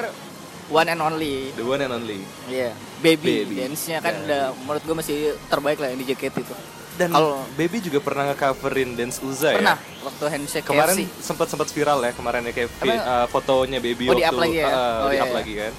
one 0.66 0.86
and 0.86 1.00
only 1.00 1.52
The 1.52 1.62
one 1.62 1.76
and 1.78 1.92
only. 1.92 2.20
Iya, 2.46 2.72
baby, 2.98 3.44
Baby. 3.44 3.54
dance-nya 3.58 4.00
kan 4.00 4.14
Ya. 4.14 4.24
udah 4.24 4.42
menurut 4.58 4.82
gue 4.82 4.96
masih 4.96 5.16
terbaik 5.46 5.76
lah 5.76 5.88
yang 5.88 5.98
di 5.98 6.06
JKT 6.06 6.36
itu. 6.40 6.56
Dan 6.94 7.10
Kalau- 7.10 7.44
Baby 7.52 7.78
juga 7.80 7.98
pernah 7.98 8.24
nge-coverin 8.26 8.94
Dance 8.94 9.18
Uza 9.20 9.52
Pernah 9.52 9.76
ya? 9.76 10.02
waktu 10.02 10.24
handshake 10.26 10.64
Kemarin 10.64 10.96
KFC. 10.96 11.20
sempat 11.20 11.46
sempat 11.48 11.68
viral 11.68 12.00
ya 12.00 12.12
kemarin 12.12 12.40
ya 12.44 12.52
kayak 12.54 12.70
Apa? 12.76 12.94
uh, 12.96 13.26
fotonya 13.28 13.78
Baby 13.78 14.06
Oh, 14.06 14.14
di 14.14 14.22
waktu 14.22 14.30
up 14.30 14.40
lagi 14.40 14.56
ya? 14.56 14.66
uh, 14.66 14.72
Oh, 14.72 14.80
di 15.04 15.12
iya, 15.12 15.20
up 15.20 15.26
iya. 15.26 15.36
lagi 15.36 15.52
kan. 15.54 15.72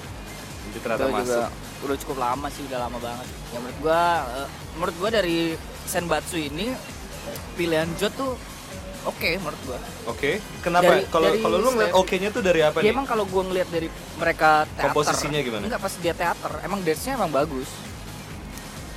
Jadi 0.76 0.84
ternyata 0.84 1.02
Itu 1.02 1.14
masuk. 1.16 1.24
juga 1.24 1.40
udah 1.80 1.96
cukup 1.96 2.16
lama 2.20 2.46
sih, 2.52 2.62
udah 2.68 2.78
lama 2.78 2.98
banget. 3.00 3.26
Ya 3.48 3.58
menurut 3.64 3.78
gua 3.80 4.02
eh, 4.28 4.48
menurut 4.76 4.96
gua 5.00 5.08
dari 5.10 5.38
Senbatsu 5.88 6.36
ini 6.36 6.76
pilihan 7.56 7.88
Jo 7.96 8.12
tuh 8.12 8.36
oke 9.02 9.30
menurut 9.40 9.60
gua. 9.64 9.78
Oke. 10.06 10.36
Kenapa? 10.60 11.00
Dari- 11.00 11.08
Kalau 11.08 11.30
kalau 11.40 11.56
lu 11.56 11.68
ngeliat 11.72 11.96
oke-nya 11.96 12.28
tuh 12.28 12.44
dari 12.44 12.60
apa 12.60 12.84
Ya 12.84 12.84
nih? 12.84 12.92
emang 12.92 13.08
kalau 13.08 13.24
gua 13.24 13.48
ngeliat 13.48 13.72
dari 13.72 13.88
mereka 14.20 14.68
teater 14.68 14.92
Komposisinya 14.92 15.40
gimana? 15.40 15.64
Enggak 15.64 15.80
pas 15.80 15.94
dia 15.96 16.12
teater, 16.12 16.52
emang 16.60 16.80
dance-nya 16.84 17.12
emang 17.16 17.32
bagus. 17.32 17.70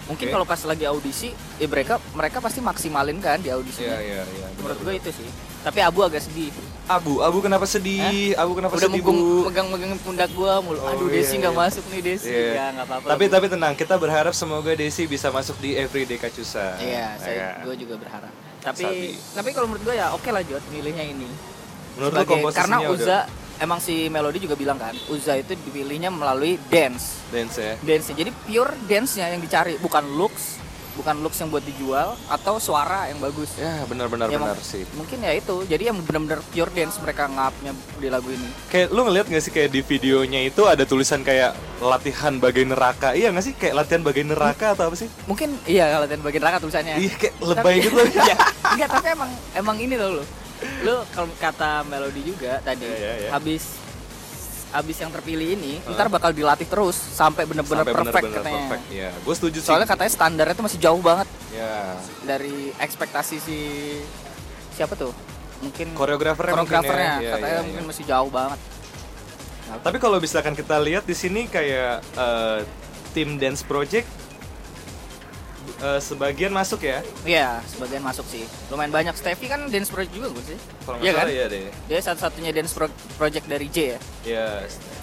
Mungkin 0.09 0.25
Oke. 0.25 0.33
kalau 0.33 0.43
pas 0.43 0.59
lagi 0.65 0.83
audisi, 0.83 1.29
ya 1.55 1.67
mereka 1.69 1.95
mereka 2.11 2.43
pasti 2.43 2.59
maksimalin 2.59 3.23
kan 3.23 3.39
di 3.39 3.47
audisinya. 3.47 3.95
Iya, 3.95 4.19
iya, 4.19 4.21
iya. 4.27 4.47
Menurut 4.59 4.83
gue 4.83 4.93
itu 4.97 5.09
sih. 5.15 5.29
Tapi 5.59 5.79
Abu 5.81 5.99
agak 6.01 6.23
sedih. 6.23 6.51
Abu, 6.89 7.21
Abu 7.21 7.37
kenapa 7.39 7.69
sedih? 7.69 8.33
Abu 8.33 8.57
kenapa 8.57 8.73
Udah 8.73 8.89
sedih, 8.89 8.97
megang, 8.97 9.13
Bu? 9.13 9.45
megang-megang 9.45 9.91
pundak 10.01 10.29
gua 10.33 10.57
mulu. 10.57 10.79
Oh, 10.79 10.89
Aduh, 10.89 11.05
iya, 11.05 11.21
Desi 11.21 11.37
nggak 11.37 11.53
iya. 11.53 11.61
masuk 11.61 11.83
nih 11.85 12.01
Desi. 12.01 12.27
Iya. 12.27 12.49
Ya 12.49 12.65
nggak 12.73 12.85
apa-apa. 12.87 13.05
Tapi 13.05 13.21
lah, 13.21 13.29
Bu. 13.29 13.35
tapi 13.35 13.45
tenang, 13.45 13.73
kita 13.75 13.95
berharap 13.95 14.33
semoga 14.33 14.71
Desi 14.73 15.03
bisa 15.05 15.27
masuk 15.29 15.59
di 15.59 15.75
Everyday 15.75 16.17
Kacusa. 16.17 16.79
Iya, 16.79 17.13
saya 17.19 17.35
Ya 17.35 17.49
gue 17.61 17.75
juga 17.77 17.95
berharap. 17.99 18.31
Tapi 18.59 18.83
Sabi. 18.83 19.07
tapi 19.37 19.49
kalau 19.53 19.67
menurut 19.69 19.83
gue 19.85 19.95
ya 19.95 20.11
oke 20.11 20.27
lah 20.27 20.41
Jod 20.41 20.63
milihnya 20.69 21.05
ini. 21.05 21.29
Menurut 21.93 22.11
Sebagai- 22.15 22.31
komposisinya 22.33 22.59
karena 22.59 22.77
udah 22.81 22.91
Uza 22.91 23.17
emang 23.59 23.79
si 23.79 23.95
Melody 24.07 24.39
juga 24.39 24.55
bilang 24.55 24.79
kan, 24.79 24.95
Uza 25.07 25.35
itu 25.35 25.51
dipilihnya 25.53 26.09
melalui 26.09 26.55
dance. 26.67 27.21
dance 27.29 27.55
ya. 27.55 27.75
Dance 27.77 28.11
jadi 28.11 28.31
pure 28.33 28.71
dance-nya 28.83 29.29
yang 29.29 29.39
dicari, 29.39 29.75
bukan 29.77 30.03
looks, 30.15 30.57
bukan 30.99 31.15
looks 31.23 31.39
yang 31.39 31.47
buat 31.47 31.63
dijual 31.63 32.19
atau 32.27 32.59
suara 32.59 33.07
yang 33.07 33.23
bagus. 33.23 33.55
Ya, 33.55 33.87
benar-benar 33.87 34.27
Ya, 34.27 34.35
benar 34.35 34.59
sih. 34.59 34.83
Mungkin 34.93 35.23
ya 35.23 35.31
itu. 35.31 35.63
Jadi 35.63 35.87
yang 35.87 35.97
benar-benar 36.03 36.43
pure 36.43 36.67
dance 36.69 36.99
mereka 36.99 37.25
ngapnya 37.25 37.71
di 37.95 38.07
lagu 38.11 38.27
ini. 38.27 38.51
Kayak 38.67 38.91
lu 38.91 39.07
ngeliat 39.07 39.25
gak 39.25 39.39
sih 39.39 39.49
kayak 39.49 39.71
di 39.71 39.79
videonya 39.79 40.43
itu 40.43 40.67
ada 40.67 40.83
tulisan 40.83 41.23
kayak 41.23 41.55
latihan 41.79 42.35
bagai 42.35 42.67
neraka. 42.67 43.15
Iya 43.15 43.31
gak 43.31 43.45
sih? 43.47 43.53
Kayak 43.55 43.79
latihan 43.79 44.03
bagai 44.03 44.27
neraka 44.27 44.75
atau 44.75 44.91
apa 44.91 44.99
sih? 44.99 45.07
Mungkin 45.23 45.55
iya 45.63 45.95
latihan 45.97 46.19
bagian 46.19 46.43
neraka 46.43 46.59
tulisannya. 46.59 46.99
Iya 46.99 47.13
kayak 47.15 47.33
lebay 47.39 47.63
Tapi- 47.63 47.83
gitu. 47.87 48.01
Iya. 48.19 48.35
Enggak, 48.75 48.89
tapi 48.91 49.07
emang 49.15 49.31
emang 49.55 49.77
ini 49.79 49.95
loh 49.95 50.19
lo. 50.19 50.23
Lu 50.83 50.95
kalau 51.15 51.31
kata 51.39 51.87
melodi 51.87 52.21
juga 52.21 52.59
tadi 52.59 52.83
Iya, 52.83 52.97
iya, 52.99 53.13
iya. 53.15 53.29
habis 53.31 53.79
abis 54.69 55.01
yang 55.01 55.09
terpilih 55.09 55.57
ini 55.57 55.81
ntar 55.97 56.13
bakal 56.13 56.29
dilatih 56.29 56.69
terus 56.69 56.93
sampai 56.93 57.49
bener-bener 57.49 57.81
Sampai 57.81 57.95
perfect 57.97 58.25
bener-bener 58.29 58.41
katanya 58.45 58.61
perfect. 58.69 58.83
Ya, 58.93 59.09
gue 59.17 59.35
setuju 59.35 59.57
sih. 59.61 59.67
soalnya 59.67 59.87
katanya 59.89 60.11
standarnya 60.13 60.53
tuh 60.53 60.65
masih 60.69 60.79
jauh 60.79 61.01
banget 61.01 61.27
ya. 61.49 61.97
dari 62.21 62.69
ekspektasi 62.77 63.35
si 63.41 63.57
siapa 64.77 64.93
tuh 64.93 65.09
mungkin 65.59 65.91
Koreografernya 65.97 66.53
mungkin 66.55 66.69
koreografernya 66.69 67.13
ya. 67.17 67.17
Iya, 67.19 67.31
katanya 67.35 67.53
iya, 67.57 67.65
mungkin 67.65 67.83
iya. 67.83 67.89
masih 67.91 68.05
jauh 68.05 68.31
banget 68.31 68.59
Tapi 69.69 69.97
kalau 70.01 70.17
misalkan 70.17 70.57
kita 70.57 70.81
lihat 70.81 71.05
di 71.05 71.13
sini 71.13 71.45
kayak 71.45 72.01
eh, 72.17 72.59
tim 73.13 73.37
dance 73.37 73.61
project 73.61 74.09
eh, 75.79 75.99
sebagian 75.99 76.49
masuk 76.49 76.81
ya. 76.81 76.99
Iya, 77.23 77.63
sebagian 77.65 78.01
masuk 78.01 78.25
sih. 78.25 78.43
Lumayan 78.67 78.89
banyak. 78.89 79.13
Steffi 79.13 79.45
kan 79.45 79.63
dance 79.65 79.87
project 79.87 80.11
juga 80.11 80.27
gue 80.29 80.43
sih. 80.45 80.57
Kalau 80.81 80.97
Iya 80.97 81.11
kan? 81.13 81.25
ya 81.25 81.45
deh. 81.47 81.71
Dia 81.85 81.99
satu-satunya 82.01 82.51
dance 82.51 82.71
pro- 82.71 82.91
project 83.15 83.45
dari 83.45 83.67
J 83.67 83.77
ya. 83.77 83.99
Ya. 84.23 84.47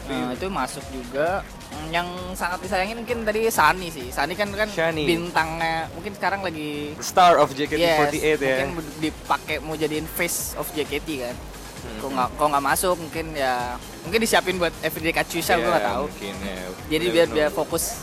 Nah, 0.07 0.31
itu 0.31 0.47
masuk 0.47 0.85
juga. 0.89 1.43
Hmm, 1.67 1.91
Yang 1.91 2.09
sangat 2.35 2.59
disayangin 2.61 2.97
mungkin 2.97 3.23
tadi 3.23 3.51
Sani 3.51 3.89
sih. 3.89 4.09
Sani 4.09 4.33
kan 4.33 4.49
kan 4.51 4.69
Shani. 4.69 5.03
bintangnya 5.03 5.91
mungkin 5.93 6.15
sekarang 6.15 6.41
lagi 6.41 6.95
Star 7.01 7.37
of 7.37 7.51
JKT48 7.51 8.15
Yes, 8.15 8.39
ya. 8.39 8.57
mungkin 8.63 8.71
dipakai 9.01 9.57
mau 9.59 9.75
jadiin 9.75 10.07
face 10.07 10.55
of 10.55 10.71
JKT 10.71 11.09
kan. 11.21 11.35
Hmm. 11.77 11.99
Kok 11.99 12.11
nggak 12.13 12.29
kok 12.33 12.47
nggak 12.49 12.65
masuk 12.65 12.95
mungkin 12.97 13.27
ya 13.33 13.75
mungkin 14.03 14.19
disiapin 14.21 14.57
buat 14.57 14.71
Everyday 14.81 15.11
Kachusa 15.13 15.55
gue 15.55 15.61
Ya, 15.61 15.69
nggak 15.69 15.87
tahu. 15.89 16.05
Mungkin 16.07 16.35
ya. 16.41 16.59
Jadi 16.89 17.05
biar 17.11 17.27
biar 17.29 17.51
fokus 17.51 17.99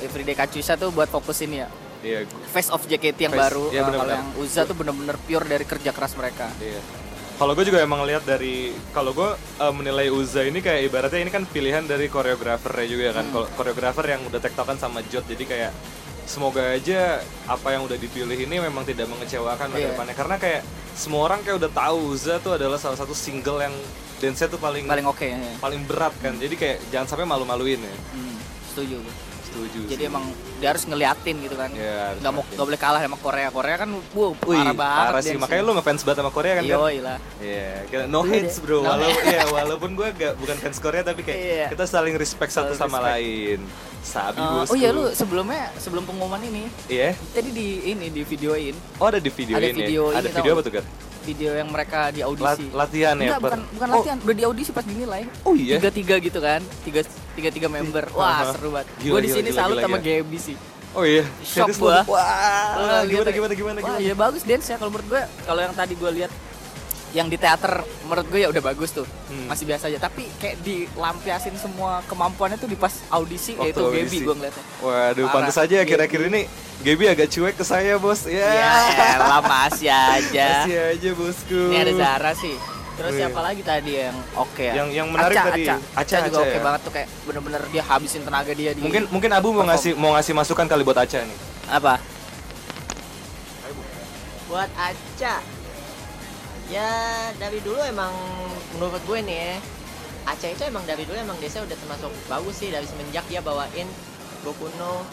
Everyday 0.00 0.34
Kachusa 0.34 0.74
tuh 0.74 0.88
buat 0.88 1.06
fokus 1.06 1.38
ini 1.40 1.58
ya. 1.58 1.68
Iya, 1.98 2.22
gu- 2.24 2.46
Face 2.46 2.68
of 2.68 2.82
JKT 2.82 3.18
yang 3.20 3.32
Face, 3.32 3.42
baru. 3.42 3.64
iya 3.68 3.80
Nah, 3.80 3.90
kalau 3.90 3.98
benar-benar. 4.00 4.16
yang 4.16 4.28
Uza 4.38 4.60
tuh 4.62 4.76
bener-bener 4.76 5.16
pure 5.18 5.44
dari 5.44 5.64
kerja 5.64 5.90
keras 5.90 6.14
mereka. 6.14 6.46
Iya. 6.58 6.78
Kalau 7.34 7.52
gue 7.52 7.64
juga 7.64 7.78
emang 7.80 8.02
lihat 8.02 8.22
dari 8.22 8.70
kalau 8.88 9.10
gue 9.12 9.30
eh, 9.34 9.72
menilai 9.72 10.06
Uza 10.08 10.42
ini 10.42 10.58
kayak 10.58 10.80
ibaratnya 10.84 11.20
ini 11.20 11.28
kan 11.28 11.42
pilihan 11.44 11.82
dari 11.82 12.06
koreografernya 12.06 12.86
juga 12.86 13.06
kan. 13.12 13.24
Hmm. 13.24 13.32
Kalau 13.32 13.46
koreografer 13.52 14.04
yang 14.08 14.22
udah 14.24 14.38
tektokan 14.38 14.74
sama 14.74 15.02
Jot 15.04 15.22
jadi 15.24 15.44
kayak 15.44 15.72
semoga 16.24 16.60
aja 16.68 17.18
apa 17.46 17.68
yang 17.70 17.82
udah 17.82 17.96
dipilih 17.96 18.36
ini 18.36 18.58
memang 18.58 18.84
tidak 18.84 19.08
mengecewakan 19.08 19.72
Iya. 19.72 19.90
depannya 19.90 20.12
karena 20.12 20.36
kayak 20.36 20.60
semua 20.92 21.24
orang 21.24 21.40
kayak 21.40 21.56
udah 21.58 21.72
tahu 21.72 21.98
Uza 22.12 22.36
tuh 22.38 22.52
adalah 22.52 22.76
salah 22.76 22.94
satu 22.96 23.10
single 23.10 23.58
yang 23.60 23.74
dance-nya 24.18 24.46
tuh 24.46 24.58
paling 24.58 24.82
Paling 24.84 25.06
oke 25.06 25.22
ya. 25.24 25.38
paling 25.56 25.82
berat 25.84 26.14
kan. 26.18 26.34
Jadi 26.34 26.54
kayak 26.54 26.78
jangan 26.88 27.06
sampai 27.08 27.22
malu-maluin 27.24 27.78
ya. 27.78 27.94
Hmm, 28.12 28.34
setuju 28.68 28.98
gue. 28.98 29.14
Setuju 29.48 29.78
Jadi 29.86 29.96
sih. 29.98 30.06
emang 30.06 30.24
dia 30.58 30.68
harus 30.68 30.84
ngeliatin 30.84 31.36
gitu 31.40 31.54
kan. 31.54 31.70
Iya, 31.70 31.94
harus 32.06 32.20
Nggak 32.20 32.32
mau 32.32 32.42
nggak 32.44 32.66
boleh 32.66 32.78
kalah 32.78 33.00
sama 33.00 33.16
Korea. 33.16 33.48
Korea 33.48 33.76
kan 33.76 33.88
wow, 34.12 34.30
Wih, 34.38 34.58
parah 34.58 34.74
banget. 34.74 35.06
parah 35.06 35.22
sih. 35.22 35.36
Makanya 35.36 35.62
lu 35.62 35.72
ngefans 35.74 36.00
banget 36.02 36.18
sama 36.18 36.30
Korea 36.30 36.52
kan? 36.52 36.62
kan? 36.62 36.72
Yoi 36.74 36.96
lah. 37.00 37.18
Iya, 37.38 37.68
kita 37.86 38.02
no 38.06 38.20
Iya 38.20 38.30
hates 38.36 38.56
bro. 38.58 38.78
No 38.78 38.90
Walaupun 38.90 39.22
iya, 39.24 39.42
walaupun 39.48 39.90
gue 39.94 40.08
gak 40.12 40.32
bukan 40.36 40.56
fans 40.58 40.78
Korea 40.78 41.02
tapi 41.02 41.20
kayak 41.22 41.38
Iya. 41.38 41.66
kita 41.70 41.84
saling 41.84 42.14
respect 42.14 42.50
satu 42.50 42.70
Saling 42.70 42.80
sama 42.82 42.98
respect. 42.98 43.08
lain. 43.16 43.60
Sabi 43.98 44.38
Uh, 44.38 44.52
bosku. 44.54 44.70
oh 44.70 44.76
iya 44.76 44.88
lu 44.90 45.04
sebelumnya 45.10 45.74
sebelum 45.76 46.02
pengumuman 46.02 46.38
ini 46.40 46.70
Iya. 46.86 47.18
tadi 47.28 47.50
di 47.50 47.68
ini 47.88 48.06
di 48.08 48.22
videoin 48.22 48.72
Oh 48.96 49.06
ada 49.06 49.18
di 49.18 49.28
video 49.28 49.54
Ada 49.54 49.66
ini. 49.66 49.74
video 49.76 50.02
ada 50.08 50.22
ini, 50.22 50.32
video 50.32 50.52
apa 50.52 50.62
tuh 50.62 50.72
kan? 50.72 50.84
video 51.20 51.50
yang 51.52 51.68
mereka 51.68 52.08
di 52.08 52.20
Lat- 52.20 52.56
audisi. 52.56 52.72
latihan 52.72 53.14
ya. 53.14 53.20
Enggak, 53.26 53.38
per- 53.38 53.50
bukan 53.50 53.60
bukan 53.70 53.86
Oh, 53.86 53.94
latihan, 53.98 54.16
udah 54.18 54.34
di 54.34 54.44
audisi 54.46 54.70
pas 54.70 54.80
dinilai. 54.82 55.22
Oh 55.42 55.52
iya. 55.52 55.76
Tiga 55.76 55.90
tiga 55.90 56.14
gitu 56.16 56.38
kan, 56.38 56.62
tiga 56.82 57.04
tiga 57.38 57.50
tiga 57.50 57.68
member. 57.68 58.04
Wah 58.12 58.50
seru 58.50 58.68
banget. 58.70 58.88
Gue 58.98 59.20
di 59.20 59.30
sini 59.30 59.50
salut 59.50 59.74
gila, 59.74 59.84
sama 59.84 59.98
gila. 59.98 60.20
Gaby 60.20 60.38
sih. 60.38 60.56
Oh 60.90 61.04
iya. 61.04 61.22
Shock 61.40 61.78
gua. 61.78 62.02
Wah. 62.04 62.26
Lu 63.00 63.06
gimana, 63.06 63.24
lihat- 63.24 63.30
gimana 63.30 63.52
gimana 63.54 63.76
Wah 63.76 63.86
gimana? 63.86 63.98
iya 64.00 64.14
bagus 64.14 64.42
dance 64.42 64.66
ya 64.66 64.76
kalau 64.76 64.90
menurut 64.90 65.08
gue. 65.08 65.22
Kalau 65.44 65.60
yang 65.60 65.72
tadi 65.72 65.94
gue 65.94 66.10
lihat 66.12 66.32
yang 67.08 67.24
di 67.24 67.36
teater 67.36 67.72
menurut 68.04 68.26
gue 68.26 68.36
ya 68.38 68.48
udah 68.48 68.60
bagus 68.62 68.92
tuh 68.92 69.08
Hmm. 69.32 69.48
masih 69.48 69.64
biasa 69.64 69.88
aja 69.88 69.96
tapi 69.98 70.28
kayak 70.36 70.60
dilampiasin 70.60 71.56
semua 71.56 72.04
kemampuannya 72.04 72.56
tuh 72.56 72.68
di 72.68 72.76
pas 72.76 72.92
audisi 73.08 73.56
Waktu 73.56 73.64
yaitu 73.64 73.80
Gaby 73.80 74.18
gue 74.22 74.34
ngeliatnya 74.36 74.64
Waduh, 74.78 75.24
Parah. 75.24 75.32
pantas 75.32 75.56
aja 75.56 75.76
akhir-akhir 75.78 76.20
ini 76.28 76.44
Gaby 76.78 77.04
agak 77.08 77.28
cuek 77.28 77.54
ke 77.54 77.64
saya 77.64 77.96
bos. 77.96 78.28
Ya. 78.28 78.44
ya 78.44 78.72
elah 79.16 79.40
masih 79.40 79.88
aja 79.88 80.48
Masih 80.62 80.76
aja 80.76 81.10
bosku. 81.12 81.60
ini 81.66 81.76
ada 81.80 81.92
Zara 81.96 82.32
sih 82.34 82.54
terus 82.98 83.14
Wih. 83.14 83.20
siapa 83.22 83.40
lagi 83.40 83.62
tadi 83.62 83.92
yang 83.96 84.16
oke 84.34 84.58
ya 84.58 84.74
Yang- 84.74 84.92
yang 84.92 85.08
menarik 85.08 85.36
Aca, 85.36 85.46
tadi, 85.48 85.62
Aca, 85.64 85.74
Aca, 85.94 86.02
Aca 86.02 86.16
juga 86.26 86.34
Aca 86.34 86.42
oke 86.42 86.50
ya. 86.52 86.60
banget 86.60 86.80
tuh 86.82 86.92
kayak 86.92 87.08
bener-bener 87.24 87.62
dia 87.70 87.82
habisin 87.84 88.22
tenaga 88.22 88.52
dia 88.52 88.70
di 88.72 88.80
Mungkin 88.82 89.02
mungkin 89.08 89.30
Abu 89.30 89.48
mau 89.48 89.62
Perform. 89.62 89.70
ngasih 89.70 89.92
mau 89.94 90.10
ngasih 90.12 90.34
masukan 90.34 90.66
kali 90.66 90.82
buat 90.82 90.98
Aca 90.98 91.18
nih. 91.22 91.38
apa 91.68 91.94
buat 94.46 94.70
Aca 94.74 95.34
ya 96.68 96.90
dari 97.34 97.58
dulu 97.60 97.80
emang 97.80 98.12
menurut 98.74 99.00
gue 99.00 99.18
nih 99.22 99.38
ya 99.38 99.54
Aca 100.26 100.46
itu 100.46 100.62
emang 100.62 100.84
dari 100.84 101.04
dulu 101.04 101.16
emang 101.16 101.38
desa 101.38 101.60
udah 101.60 101.72
termasuk 101.74 102.12
bagus 102.26 102.56
sih 102.56 102.68
dari 102.68 102.84
semenjak 102.84 103.24
dia 103.26 103.40
bawain 103.40 103.88
Goku 104.40 104.68
no 104.74 105.06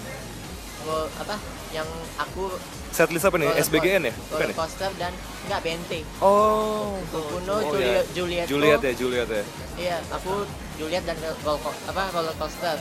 Apa 1.16 1.36
yang 1.72 1.88
aku 2.16 2.54
Setlist 2.90 3.24
apa 3.24 3.36
nih? 3.36 3.48
roller 3.48 3.60
SBGN 3.62 4.04
ya? 4.04 4.14
Bukan 4.14 4.40
roller 4.42 4.56
coaster 4.56 4.92
dan 4.96 5.12
enggak 5.44 5.62
Bente 5.62 6.00
Oh. 6.18 6.96
Goku 7.10 7.38
no 7.44 7.54
Oh, 7.56 7.62
Juliet 7.70 7.84
iya. 7.84 8.02
Juliet 8.12 8.46
Juliet 8.46 8.80
ya, 8.80 8.94
Juliet 8.94 9.30
ya. 9.30 9.44
iya 9.76 9.98
aku 10.10 10.46
Juliet 10.76 11.04
dan 11.04 11.18
roller, 11.18 11.58
co- 11.58 11.80
apa 11.86 12.04
roller 12.10 12.36
coaster 12.36 12.78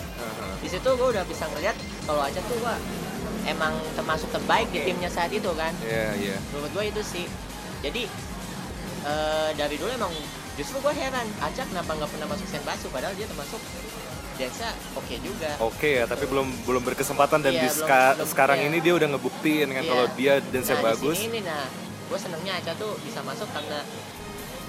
di 0.58 0.68
situ 0.68 0.86
gue 0.86 1.08
udah 1.10 1.24
bisa 1.24 1.44
ngeliat 1.48 1.74
kalau 2.02 2.20
Aca 2.20 2.40
tuh 2.40 2.58
wah 2.60 2.78
emang 3.44 3.74
termasuk 3.92 4.30
terbaik 4.30 4.68
di 4.68 4.80
timnya 4.82 5.08
saat 5.08 5.28
itu 5.28 5.50
kan 5.52 5.74
Iya, 5.80 6.08
iya. 6.16 6.36
menurut 6.50 6.70
gue 6.72 6.84
itu 6.88 7.02
sih 7.02 7.26
jadi 7.80 8.06
eh, 9.04 9.50
dari 9.52 9.74
dulu 9.74 9.90
emang 9.90 10.14
justru 10.54 10.78
gue 10.78 10.92
heran 10.92 11.26
Aca 11.38 11.62
kenapa 11.64 11.90
nggak 11.92 12.08
pernah 12.08 12.28
masuk 12.28 12.46
Senbatsu 12.46 12.86
padahal 12.88 13.12
dia 13.12 13.26
termasuk 13.26 13.58
Densa 14.34 14.68
oke 14.92 15.14
juga 15.18 15.50
Oke 15.60 15.88
ya, 15.96 16.04
tapi 16.04 16.24
belum 16.24 16.46
belum 16.64 16.82
berkesempatan 16.84 17.38
dan 17.40 17.52
di 17.52 17.60
Iya, 17.60 17.70
belum- 17.70 17.80
ska- 17.80 18.14
belum, 18.16 18.28
sekarang 18.28 18.58
iya. 18.58 18.66
ini 18.66 18.78
dia 18.78 18.92
udah 18.92 19.08
ngebuktiin 19.10 19.68
kan 19.68 19.78
Iya. 19.78 19.88
kalau 19.88 20.04
dia 20.12 20.32
dance-nya 20.42 20.74
nah, 20.74 20.84
bagus. 20.88 21.16
di 21.16 21.22
sini 21.22 21.30
ini 21.30 21.40
nah 21.42 21.64
gue 22.04 22.18
senengnya 22.18 22.52
Aca 22.56 22.72
tuh 22.74 22.92
bisa 23.00 23.20
masuk 23.20 23.48
karena 23.48 23.80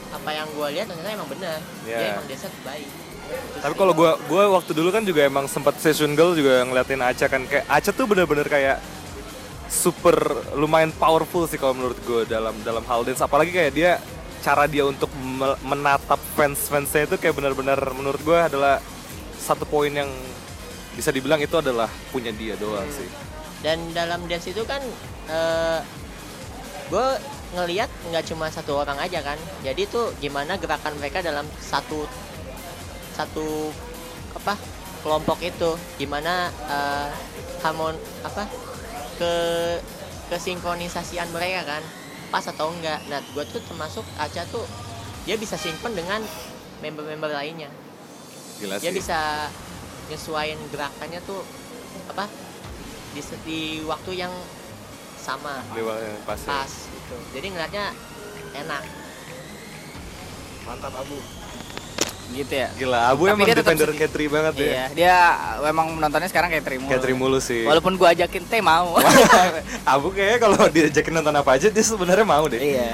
apa 0.07 0.29
yang 0.31 0.47
gue 0.47 0.67
lihat 0.71 0.85
ternyata 0.85 1.09
emang 1.11 1.29
benar 1.29 1.59
Iya. 1.83 1.97
dia 1.97 2.07
emang 2.13 2.25
Densa 2.25 2.47
terbaik 2.49 2.89
Itu 3.25 3.57
Tapi 3.57 3.73
kalau 3.73 3.89
gua 3.91 4.21
gua 4.23 4.53
waktu 4.53 4.71
dulu 4.71 4.89
kan 4.89 5.01
juga 5.01 5.25
emang 5.25 5.45
sempat 5.45 5.75
session 5.75 6.13
girl 6.13 6.31
juga 6.31 6.61
ngeliatin 6.61 7.01
Aca 7.01 7.25
kan 7.25 7.41
kayak 7.43 7.65
Aca 7.65 7.89
tuh 7.89 8.05
bener-bener 8.05 8.45
kayak 8.45 8.77
super 9.65 10.13
lumayan 10.53 10.93
powerful 10.93 11.43
sih 11.43 11.57
kalau 11.57 11.73
menurut 11.73 11.97
gue 11.99 12.21
dalam 12.27 12.53
dalam 12.61 12.85
hal 12.85 13.01
dance 13.01 13.17
apalagi 13.19 13.49
kayak 13.49 13.73
dia 13.73 13.91
cara 14.39 14.69
dia 14.69 14.85
untuk 14.85 15.09
me- 15.17 15.57
menatap 15.59 16.21
fans 16.31 16.69
fansnya 16.69 17.09
itu 17.09 17.17
kayak 17.17 17.33
benar-benar 17.33 17.81
menurut 17.91 18.21
gue 18.21 18.37
adalah 18.37 18.77
satu 19.39 19.67
poin 19.67 19.91
yang 19.91 20.09
bisa 20.95 21.11
dibilang 21.11 21.39
itu 21.43 21.55
adalah 21.59 21.91
punya 22.09 22.31
dia 22.31 22.55
doang 22.55 22.87
sih. 22.87 23.07
dan 23.63 23.81
dalam 23.97 24.21
dance 24.29 24.47
itu 24.47 24.61
kan 24.63 24.79
eh 25.27 25.79
gue 26.85 27.07
ngelihat 27.57 27.89
nggak 28.11 28.25
cuma 28.29 28.51
satu 28.51 28.77
orang 28.77 28.99
aja 29.01 29.25
kan. 29.25 29.39
Jadi 29.65 29.89
tuh 29.89 30.13
gimana 30.21 30.59
gerakan 30.59 30.93
mereka 31.01 31.25
dalam 31.25 31.47
satu 31.57 32.05
satu 33.17 33.73
apa 34.37 34.53
kelompok 35.01 35.41
itu. 35.41 35.73
Gimana 35.97 36.53
eh, 36.69 37.09
harmon 37.65 37.97
apa 38.21 38.45
ke 39.17 39.33
kesinkronisasian 40.29 41.31
mereka 41.33 41.77
kan. 41.77 41.83
Pas 42.29 42.45
atau 42.45 42.69
enggak. 42.69 43.01
Nah 43.09 43.23
gue 43.33 43.43
tuh 43.49 43.61
termasuk 43.65 44.05
Aca 44.21 44.45
tuh 44.51 44.65
dia 45.25 45.39
bisa 45.41 45.57
sinkron 45.57 45.97
dengan 45.97 46.21
member-member 46.85 47.33
lainnya 47.33 47.71
Gila 48.55 48.75
dia 48.77 48.87
sih. 48.87 48.95
bisa 48.95 49.19
nyesuaiin 50.05 50.59
gerakannya 50.69 51.19
tuh 51.21 51.41
apa 52.07 52.25
di, 53.11 53.21
di 53.43 53.59
waktu 53.81 54.11
yang 54.17 54.33
sama 55.17 55.59
Lewat 55.73 55.97
yang 55.97 56.17
pas. 56.23 56.37
ya. 56.37 56.47
pas 56.53 56.71
gitu 56.71 57.15
jadi 57.33 57.47
ngeliatnya 57.49 57.85
enak 58.55 58.83
Mantap 60.63 60.93
Abu. 60.95 61.17
gitu 62.27 62.53
ya 62.53 62.69
Gila, 62.73 62.99
Abu 63.07 63.23
Tapi 63.23 63.31
emang 63.31 63.45
dia 63.45 63.55
defender. 63.55 63.89
Katri 63.91 64.25
banget 64.25 64.53
ya. 64.55 64.65
iya 64.65 64.85
dia 64.91 65.15
memang 65.63 65.93
menontonnya 65.93 66.25
sekarang 66.25 66.49
kayak 66.49 66.65
terima 66.65 66.87
Katri 66.87 67.13
mulu 67.13 67.37
sih. 67.37 67.61
walaupun 67.63 67.93
gue 67.95 68.07
ajakin 68.07 68.43
teh 68.45 68.61
mau 68.61 68.97
Abu 69.93 70.09
kayaknya 70.09 70.39
kalau 70.39 70.57
diajakin 70.67 71.13
nonton 71.13 71.35
apa 71.35 71.49
aja 71.53 71.67
dia 71.67 71.83
sebenarnya 71.83 72.23
mau 72.23 72.45
deh. 72.45 72.57
iya 72.57 72.93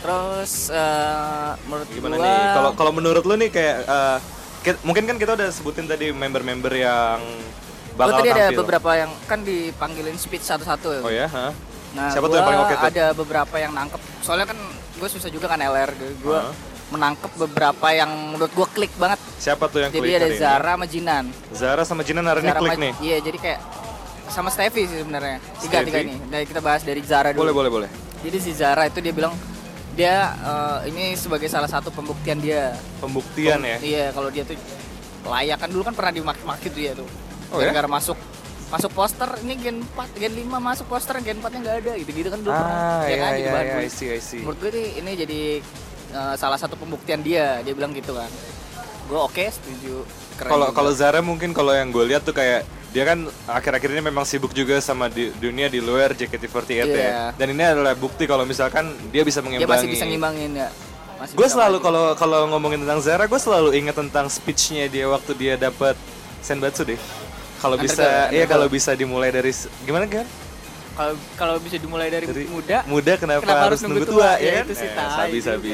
terus 0.00 0.68
eh, 0.68 1.50
menurut 1.64 1.88
Gimana 1.88 2.14
gua 2.14 2.24
nih? 2.26 2.36
Kalau 2.52 2.70
kalau 2.74 2.92
menurut 2.92 3.24
lu 3.24 3.34
nih 3.34 3.48
kayak 3.48 3.76
eh, 3.82 4.18
ki- 4.64 4.80
mungkin 4.80 5.04
kan 5.04 5.16
kita 5.16 5.32
udah 5.34 5.48
sebutin 5.50 5.84
tadi 5.84 6.08
member-member 6.10 6.72
yang 6.72 7.20
gua 7.92 8.00
bakal 8.00 8.18
tadi 8.18 8.30
ada 8.32 8.44
tampil. 8.48 8.58
beberapa 8.58 8.90
yang 8.96 9.10
kan 9.24 9.38
dipanggilin 9.40 10.16
speech 10.16 10.42
satu-satu 10.42 11.04
Oh 11.04 11.12
ya, 11.12 11.28
hah? 11.28 11.52
Nah, 11.94 12.10
Siapa 12.10 12.26
tuh 12.26 12.34
yang 12.34 12.46
paling 12.48 12.60
oke 12.60 12.74
tuh? 12.74 12.88
Ada 12.90 13.04
beberapa 13.14 13.54
yang 13.54 13.70
nangkep. 13.70 14.00
Soalnya 14.18 14.50
kan 14.50 14.58
gue 14.98 15.08
susah 15.08 15.30
juga 15.30 15.46
kan 15.46 15.62
LR. 15.62 15.94
Gue 15.94 16.34
Heeh. 16.34 16.54
menangkep 16.90 17.32
beberapa 17.38 17.86
yang 17.88 18.10
menurut 18.32 18.50
gue 18.50 18.66
klik 18.68 18.90
banget. 18.98 19.22
Siapa 19.38 19.70
tuh 19.70 19.78
yang 19.78 19.90
jadi 19.90 20.02
klik 20.02 20.10
ada 20.12 20.18
hari 20.20 20.34
ini? 20.34 20.42
Zara 20.42 20.72
sama 20.72 20.86
Jinan. 20.88 21.24
Zara 21.54 21.82
sama 21.86 22.02
Jinan 22.02 22.24
hari 22.26 22.40
ini 22.40 22.50
Zara 22.50 22.58
klik 22.58 22.78
nih. 22.82 22.92
Iya, 22.98 23.16
jadi 23.22 23.38
kayak 23.38 23.60
sama 24.26 24.50
Steffi 24.50 24.90
sih 24.90 24.98
sebenarnya. 24.98 25.38
Tiga 25.62 25.78
Steffi? 25.78 25.86
tiga 25.86 25.98
ini. 26.02 26.14
Dari 26.26 26.44
kita 26.44 26.58
bahas 26.58 26.82
dari 26.82 26.98
Zara 27.06 27.30
dulu. 27.30 27.46
Boleh, 27.46 27.54
boleh, 27.54 27.70
boleh. 27.70 27.88
Jadi 28.20 28.38
si 28.42 28.50
Zara 28.50 28.90
itu 28.90 28.98
dia 28.98 29.14
bilang 29.14 29.38
dia 29.94 30.14
eh, 30.34 30.90
ini 30.90 31.14
sebagai 31.14 31.46
salah 31.46 31.66
satu 31.66 31.88
pembuktian 31.88 32.38
dia 32.38 32.74
Pembuktian 32.98 33.60
ya. 33.60 33.76
iya 33.78 34.04
kalau 34.10 34.28
dia 34.28 34.42
tuh 34.42 34.58
layak 35.24 35.56
kan 35.56 35.68
dulu 35.68 35.82
kan 35.82 35.94
pernah 35.94 36.12
dimaki-maki 36.12 36.68
tuh 36.68 36.78
dia 36.78 36.92
tuh 36.92 37.08
Oh 37.48 37.56
ya? 37.56 37.70
gara-gara 37.70 37.86
masuk 37.88 38.18
masuk 38.66 38.90
poster 38.90 39.30
ini 39.40 39.54
gen 39.56 39.76
4 39.86 40.18
gen 40.18 40.32
5 40.34 40.50
masuk 40.50 40.86
poster 40.86 41.14
gen 41.20 41.38
4 41.38 41.46
nya 41.48 41.58
nggak 41.60 41.76
ada 41.80 41.92
gitu-gitu 41.94 42.28
kan 42.28 42.38
dulu 42.38 42.50
pernah 42.50 42.74
Ah, 42.74 43.00
ya 43.00 43.06
iya 43.06 43.16
kan 43.16 43.30
jadi 43.30 43.38
iya 43.38 43.52
bahan 43.52 43.64
iya, 43.64 43.74
bully. 43.76 43.86
I 43.86 43.92
see 43.92 44.08
I 44.08 44.18
see. 44.18 44.40
menurut 44.42 44.58
gue 44.58 44.70
nih 44.72 44.88
ini 44.98 45.10
jadi 45.16 45.40
eh, 46.10 46.34
salah 46.34 46.58
satu 46.58 46.74
pembuktian 46.74 47.20
dia 47.20 47.62
dia 47.62 47.72
bilang 47.72 47.92
gitu 47.92 48.12
kan 48.12 48.26
gue 49.04 49.20
oke 49.20 49.44
setuju 49.46 50.02
Keren 50.34 50.50
Kalau 50.50 50.68
kalau 50.72 50.90
Zara 50.90 51.20
mungkin 51.20 51.54
kalau 51.54 51.70
yang 51.70 51.88
gue 51.88 52.02
lihat 52.04 52.22
tuh 52.22 52.34
kayak 52.34 52.66
dia 52.94 53.02
kan 53.04 53.18
akhir-akhir 53.50 53.90
ini 53.90 54.02
memang 54.06 54.22
sibuk 54.22 54.54
juga 54.54 54.78
sama 54.78 55.10
di 55.10 55.34
dunia 55.34 55.66
di 55.66 55.82
luar 55.82 56.14
JKT48 56.14 56.70
ya. 56.70 56.84
Iya. 56.86 57.22
Dan 57.34 57.50
ini 57.50 57.60
adalah 57.60 57.92
bukti 57.92 58.22
kalau 58.24 58.46
misalkan 58.46 58.86
dia 59.10 59.26
bisa 59.26 59.42
dia 59.42 59.50
mengimbangi. 59.50 59.66
masih 59.68 59.88
bisa 59.90 60.04
ngimbangin 60.06 60.54
ya 60.54 60.70
Gue 61.32 61.48
selalu 61.48 61.80
kalau 61.80 62.12
kalau 62.14 62.46
ngomongin 62.46 62.84
tentang 62.84 63.00
Zara, 63.00 63.24
gue 63.24 63.40
selalu 63.40 63.72
ingat 63.74 63.96
tentang 63.96 64.28
speechnya 64.28 64.86
dia 64.86 65.08
waktu 65.08 65.32
dia 65.32 65.54
dapat 65.56 65.96
Senbatsu 66.38 66.84
deh. 66.84 67.00
Kalau 67.58 67.80
bisa, 67.80 68.28
iya 68.28 68.44
undergo. 68.44 68.52
kalau 68.52 68.66
bisa 68.68 68.90
dimulai 68.92 69.32
dari 69.32 69.48
gimana 69.82 70.04
kan? 70.04 70.26
kalau 70.94 71.14
kalau 71.34 71.54
bisa 71.58 71.74
dimulai 71.74 72.06
dari, 72.06 72.22
Dari 72.28 72.46
muda 72.46 72.86
Muda 72.86 73.12
kenapa, 73.18 73.42
Kenapa 73.42 73.62
harus 73.66 73.80
nunggu 73.82 74.04
tua, 74.04 74.14
tua? 74.14 74.30
ya 74.38 74.46
Ya, 74.46 74.52
kan? 74.60 74.64
itu 74.68 74.74
sih 74.76 74.86
Eh, 74.86 74.92
tai 74.92 75.10
sabi 75.10 75.38
juga. 75.40 75.48
sabi. 75.50 75.72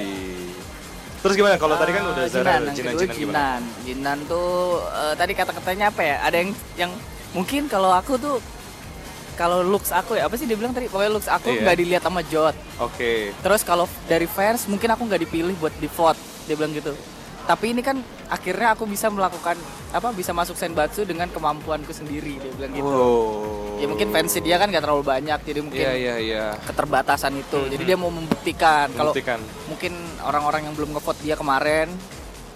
Terus 1.20 1.34
gimana? 1.36 1.54
Kalau 1.58 1.76
tadi 1.76 1.92
kan 1.92 2.04
udah 2.08 2.24
Ah, 2.24 2.28
Zara, 2.30 2.52
Jinan, 2.56 2.62
Jinan, 2.72 2.94
Jinan? 2.96 3.16
Jinan. 3.18 3.60
Jinan 3.84 4.18
tuh 4.24 4.48
eh, 4.86 5.14
tadi 5.18 5.32
kata-katanya 5.34 5.90
apa 5.90 6.00
ya? 6.00 6.16
Ada 6.24 6.36
yang 6.38 6.50
yang 6.78 6.92
mungkin 7.32 7.66
kalau 7.66 7.90
aku 7.90 8.16
tuh 8.16 8.36
kalau 9.32 9.62
looks 9.62 9.88
aku 9.88 10.14
ya 10.14 10.26
apa 10.26 10.36
sih 10.36 10.44
dia 10.44 10.52
bilang 10.52 10.70
tadi 10.70 10.84
pokoknya 10.84 11.10
looks 11.10 11.24
aku 11.26 11.48
Iya. 11.48 11.60
nggak 11.62 11.76
dilihat 11.78 12.02
sama 12.02 12.20
Jot. 12.22 12.56
Oke. 12.78 13.32
Terus 13.34 13.62
kalau 13.62 13.88
dari 14.04 14.26
fans 14.26 14.66
mungkin 14.66 14.90
aku 14.90 15.02
nggak 15.02 15.22
dipilih 15.22 15.54
buat 15.56 15.72
di 15.74 15.88
vote 15.88 16.18
dia 16.44 16.54
bilang 16.54 16.70
gitu. 16.70 16.92
Tapi 17.40 17.72
ini 17.72 17.80
kan 17.80 17.96
akhirnya 18.28 18.74
aku 18.74 18.84
bisa 18.84 19.08
melakukan 19.08 19.56
apa 19.90 20.12
bisa 20.12 20.30
masuk 20.30 20.54
senbatsu 20.54 21.02
dengan 21.02 21.26
kemampuanku 21.26 21.88
sendiri 21.90 22.36
dia 22.36 22.52
bilang 22.52 22.70
gitu. 22.70 22.84
Wow. 22.86 23.80
Ya 23.80 23.88
mungkin 23.88 24.12
fans 24.12 24.36
dia 24.36 24.54
kan 24.54 24.68
nggak 24.68 24.84
terlalu 24.84 25.04
banyak 25.04 25.38
jadi 25.40 25.58
mungkin 25.58 25.80
Iya 25.80 25.92
iya 25.96 26.14
iya. 26.20 26.44
keterbatasan 26.60 27.32
itu. 27.34 27.58
Mhm. 27.58 27.70
Jadi 27.72 27.82
dia 27.86 27.96
mau 27.96 28.12
membuktikan 28.12 28.92
kalau 28.92 29.16
Buktikan. 29.16 29.40
mungkin 29.66 29.96
orang-orang 30.20 30.68
yang 30.68 30.74
belum 30.76 30.92
ngevote 30.92 31.24
dia 31.24 31.32
kemarin 31.32 31.88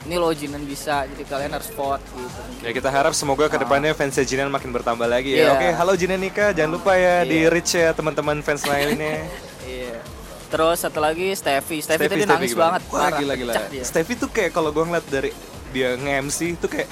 ini 0.05 0.15
loh 0.15 0.31
Jinan 0.31 0.63
bisa 0.63 1.05
jadi 1.07 1.25
kalian 1.25 1.53
harus 1.53 1.73
vote 1.73 2.05
gitu 2.13 2.41
Ya 2.61 2.71
kita 2.71 2.89
harap 2.89 3.13
semoga 3.13 3.49
ke 3.49 3.57
depannya 3.57 3.93
fans 3.93 4.17
Jinan 4.17 4.49
makin 4.49 4.69
bertambah 4.69 5.05
lagi 5.05 5.33
ya. 5.33 5.37
Iya. 5.37 5.49
Oke, 5.53 5.69
halo 5.73 5.93
Jinan 5.97 6.21
Nika, 6.21 6.53
jangan 6.53 6.77
lupa 6.77 6.93
ya 6.95 7.25
di 7.25 7.45
Iya. 7.45 7.49
reach 7.49 7.73
ya 7.73 7.93
teman-teman 7.93 8.41
fans 8.41 8.65
lainnya. 8.65 9.25
iya 9.65 9.97
terus 10.45 10.87
satu 10.87 11.03
lagi 11.03 11.35
Steffi 11.35 11.83
Steffi, 11.83 12.07
tadi 12.07 12.23
Steffi 12.23 12.31
nangis 12.31 12.53
gimana? 12.55 12.79
banget 12.79 12.83
Wah 12.87 13.01
parah, 13.11 13.19
gila 13.19 13.35
gila. 13.35 13.53
Steffi 13.83 14.15
tuh 14.15 14.31
kayak 14.31 14.55
kalau 14.55 14.71
gue 14.71 14.85
ngeliat 14.85 15.07
dari 15.09 15.31
dia 15.75 15.99
nge-MC 15.99 16.39
itu 16.55 16.67
kayak 16.71 16.87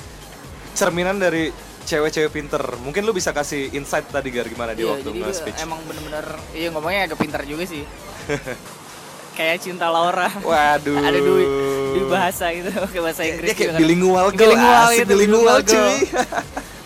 cerminan 0.75 1.15
dari 1.17 1.53
cewek-cewek 1.83 2.31
pinter. 2.33 2.59
Mungkin 2.81 3.03
lu 3.03 3.13
bisa 3.13 3.31
kasih 3.31 3.71
insight 3.71 4.09
tadi 4.09 4.35
Gar 4.35 4.47
gimana 4.47 4.75
dia 4.75 4.83
iya, 4.83 4.91
waktu 4.91 5.05
jadi 5.05 5.15
dia 5.15 5.27
nge-speech. 5.29 5.59
emang 5.63 5.79
bener-bener 5.85 6.27
iya 6.53 6.69
ngomongnya 6.71 7.01
agak 7.07 7.19
pintar 7.21 7.43
juga 7.45 7.63
sih 7.63 7.87
kayak 9.39 9.63
cinta 9.63 9.87
Laura 9.89 10.29
Waduh. 10.43 10.99
ada 10.99 11.17
di, 11.17 11.31
di 11.93 12.03
bahasa 12.07 12.45
gitu 12.51 12.69
pakai 12.85 13.01
bahasa 13.01 13.23
Inggris 13.23 13.47
Dia 13.47 13.55
kayak 13.55 13.63
juga 13.63 13.73
kan. 13.73 13.81
bilingual 13.81 14.27
girl, 14.29 14.39
Bilingual 14.49 14.83
asik 14.83 14.97
gitu, 14.99 15.11
bilingual 15.11 15.59
cuy. 15.63 15.97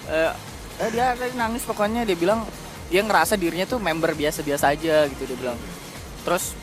Eh, 0.07 0.31
eh, 0.79 0.89
dia 0.89 1.07
tadi 1.13 1.35
nangis 1.35 1.63
pokoknya 1.63 2.03
dia 2.03 2.15
bilang 2.15 2.47
dia 2.87 3.03
ngerasa 3.03 3.35
dirinya 3.35 3.67
tuh 3.67 3.79
member 3.79 4.13
biasa-biasa 4.13 4.71
aja 4.71 5.03
gitu 5.05 5.23
dia 5.25 5.35
bilang 5.37 5.59
terus 6.23 6.55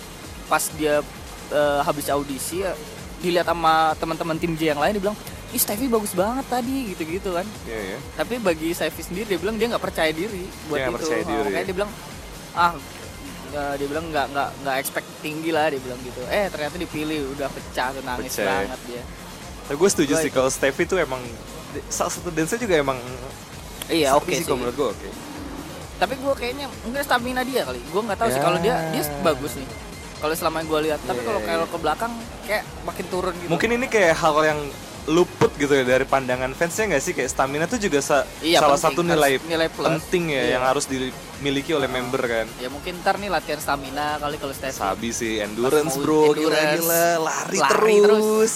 pas 0.45 0.63
dia 0.71 1.03
eh, 1.49 1.79
habis 1.81 2.07
audisi 2.07 2.59
ya, 2.59 2.71
dilihat 3.19 3.43
sama 3.45 3.91
teman-teman 3.93 4.35
tim 4.35 4.53
J 4.53 4.71
yang 4.71 4.79
lain 4.79 4.95
dia 4.95 5.03
bilang 5.03 5.17
ih 5.49 5.59
Steffi 5.59 5.85
bagus 5.85 6.11
banget 6.11 6.47
tadi 6.47 6.87
gitu-gitu 6.89 7.29
kan 7.31 7.43
Iya 7.63 7.79
ya. 7.93 7.97
tapi 8.15 8.39
bagi 8.39 8.71
Steffi 8.71 9.03
sendiri 9.03 9.27
dia 9.27 9.37
bilang 9.37 9.53
dia 9.53 9.67
nggak 9.67 9.83
percaya 9.83 10.09
diri 10.09 10.47
buat 10.65 10.79
Dia 10.79 10.87
itu 10.87 10.95
percaya 10.95 11.19
Oh, 11.19 11.27
diri. 11.29 11.43
makanya 11.45 11.65
dia 11.67 11.75
bilang 11.75 11.91
ah 12.53 12.73
eh, 13.53 13.73
dia 13.77 13.87
bilang 13.87 14.05
nggak 14.09 14.25
nggak 14.29 14.49
nggak 14.61 14.75
expect 14.77 15.07
tinggi 15.21 15.49
lah 15.49 15.69
dia 15.69 15.77
bilang 15.77 15.99
gitu 16.01 16.19
eh 16.27 16.49
ternyata 16.49 16.75
dipilih 16.75 17.31
udah 17.31 17.47
pecah 17.47 17.87
tuh 17.91 18.03
nangis 18.03 18.33
Pecah 18.33 18.43
ya. 18.43 18.53
banget 18.65 18.81
dia 18.85 19.03
Tapi 19.63 19.75
gue 19.79 19.89
setuju 19.89 20.13
Gua 20.13 20.21
sih 20.21 20.29
kalau 20.29 20.49
Steffi 20.49 20.83
tuh 20.83 20.99
emang 20.99 21.23
salah 21.87 22.11
satu 22.11 22.29
dance 22.29 22.53
juga 22.53 22.75
emang 22.75 22.99
iya 23.87 24.13
oke 24.13 24.27
sih 24.27 24.41
sih 24.41 24.45
kalau 24.45 24.59
menurut 24.59 24.75
gue 24.75 24.89
oke. 24.91 25.09
tapi 25.93 26.13
gue 26.17 26.33
kayaknya 26.35 26.65
mungkin 26.83 27.01
stamina 27.01 27.41
dia 27.41 27.61
kali 27.63 27.79
gue 27.79 28.01
nggak 28.03 28.19
tahu 28.19 28.29
sih 28.29 28.37
Ya. 28.37 28.45
kalau 28.45 28.57
dia 28.59 28.75
dia 28.91 29.03
bagus 29.21 29.53
nih 29.55 29.67
kalau 30.19 30.33
selama 30.33 30.55
yang 30.59 30.69
gue 30.69 30.79
lihat 30.87 30.99
tapi 31.03 31.19
Iya, 31.19 31.27
kalau 31.27 31.39
iya, 31.39 31.47
kayak 31.47 31.59
iya. 31.59 31.67
ke 31.67 31.77
belakang 31.79 32.13
kayak 32.43 32.63
makin 32.83 33.05
turun 33.07 33.33
gitu 33.35 33.49
Mungkin 33.49 33.69
ini 33.75 33.85
kayak 33.87 34.13
hal 34.15 34.35
yang 34.41 34.59
luput 35.05 35.51
gitu 35.53 35.69
ya 35.69 35.83
dari 35.83 36.03
pandangan 36.03 36.51
fansnya 36.51 36.87
nggak 36.89 37.03
sih 37.03 37.11
kayak 37.11 37.27
stamina 37.27 37.65
tuh 37.65 37.75
juga 37.75 37.99
sa- 37.99 38.23
Iya, 38.39 38.57
salah 38.57 38.77
penting. 38.77 38.87
satu 38.89 39.01
nilai 39.03 39.31
Harus 39.35 39.49
nilai 39.49 39.67
plus. 39.69 39.87
penting 39.89 40.23
ya 40.25 40.35
Iya. 40.37 40.43
yang 40.49 40.63
harus 40.63 40.85
dimiliki 40.85 41.71
oleh 41.71 41.87
member 41.87 42.21
kan. 42.21 42.45
ya 42.55 42.67
mungkin 42.67 42.93
ntar 42.97 43.15
nih 43.17 43.27
latihan 43.27 43.59
stamina 43.59 44.15
kali 44.17 44.35
kalau 44.37 44.51
Steffi 44.51 44.79
Sabi 44.79 45.09
sih 45.11 45.33
endurance 45.37 45.95
bro, 45.95 46.31
endurance, 46.31 46.39
gila-gila 46.79 47.03
lari, 47.21 47.57
lari 47.59 47.95
terus. 47.99 48.53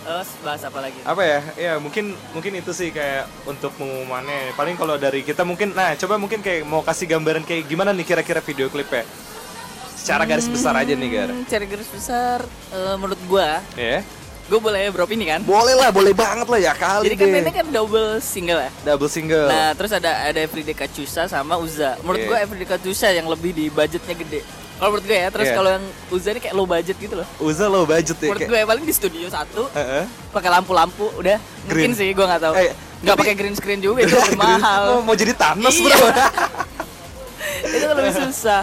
terus 0.00 0.28
bahas 0.38 0.62
apa 0.62 0.78
lagi 0.78 0.98
Apa 1.02 1.20
ya? 1.22 1.40
Ya 1.54 1.72
mungkin 1.76 2.04
mungkin 2.32 2.52
itu 2.54 2.72
sih 2.72 2.88
kayak 2.88 3.28
untuk 3.44 3.72
pengumumannya. 3.74 4.52
Paling 4.54 4.72
kalau 4.74 4.96
dari 4.96 5.20
kita 5.20 5.40
mungkin, 5.42 5.72
nah 5.72 5.92
coba 5.94 6.16
mungkin 6.16 6.40
kayak 6.40 6.64
mau 6.64 6.80
kasih 6.80 7.04
gambaran 7.06 7.44
kayak 7.44 7.64
gimana 7.64 7.92
nih 7.92 8.04
kira-kira 8.06 8.40
video 8.40 8.68
klipnya. 8.68 9.04
Secara 9.94 10.24
garis 10.24 10.48
besar 10.48 10.72
aja 10.74 10.88
nih 10.90 11.08
Gar. 11.10 11.28
Hmm, 11.28 11.44
Cara 11.44 11.64
garis 11.66 11.88
besar 11.88 12.40
eh, 12.70 12.94
menurut 12.94 13.20
gua, 13.24 13.60
Ya. 13.74 14.00
Gue 14.48 14.56
boleh 14.58 14.88
drop 14.88 15.10
ini 15.10 15.24
kan. 15.26 15.40
Boleh 15.42 15.74
lah, 15.74 15.88
boleh 15.88 16.10
banget 16.10 16.44
lah 16.44 16.56
ya 16.58 16.72
kali 16.72 17.04
Jadi 17.04 17.16
kan 17.16 17.26
deh. 17.28 17.40
ini 17.40 17.52
kan 17.52 17.66
double 17.68 18.16
single 18.18 18.58
ya. 18.58 18.70
Double 18.82 19.06
single. 19.06 19.44
Nah, 19.44 19.72
terus 19.72 19.92
ada 19.92 20.08
ada 20.24 20.38
Everyday 20.38 20.72
Kacusa 20.72 21.24
sama 21.24 21.54
Uza. 21.56 22.00
Menurut 22.00 22.18
Iya. 22.18 22.26
gua 22.26 22.36
Everyday 22.40 22.64
Kacusa 22.66 23.08
yang 23.10 23.26
lebih 23.26 23.52
di 23.52 23.68
budgetnya 23.68 24.14
gede. 24.14 24.40
Kalau 24.74 24.88
menurut 24.90 25.04
gue 25.04 25.18
ya, 25.18 25.28
terus 25.28 25.46
Iya. 25.46 25.56
kalau 25.58 25.70
yang 25.70 25.84
Uza 26.08 26.28
ini 26.30 26.40
kayak 26.40 26.54
low 26.54 26.64
budget 26.64 26.96
gitu 26.96 27.14
loh. 27.14 27.26
Uza 27.38 27.66
low 27.66 27.84
budget 27.84 28.16
ya. 28.16 28.24
Menurut 28.24 28.40
kayak- 28.40 28.50
gue 28.50 28.58
ya, 28.58 28.66
paling 28.66 28.84
di 28.84 28.94
studio 28.94 29.26
satu 29.28 29.62
Heeh. 29.70 30.04
pakai 30.32 30.50
lampu-lampu 30.50 31.06
udah 31.14 31.36
mungkin 31.66 31.68
Green. 31.68 31.92
sih 31.92 32.08
gua 32.12 32.26
nggak 32.26 32.42
tahu. 32.42 32.54
Eh, 32.56 32.72
Nggak 32.98 33.04
tapi- 33.10 33.20
pakai 33.20 33.34
green 33.36 33.54
screen 33.54 33.80
juga 33.80 34.00
itu 34.00 34.14
lebih 34.14 34.38
mahal. 34.46 34.82
Oh, 34.88 35.00
mau 35.02 35.12
jadi 35.12 35.34
Thanos 35.34 35.70
Iya. 35.72 35.92
bro. 35.92 36.08
itu 37.68 37.84
kan 37.84 37.96
lebih 37.96 38.14
susah. 38.16 38.62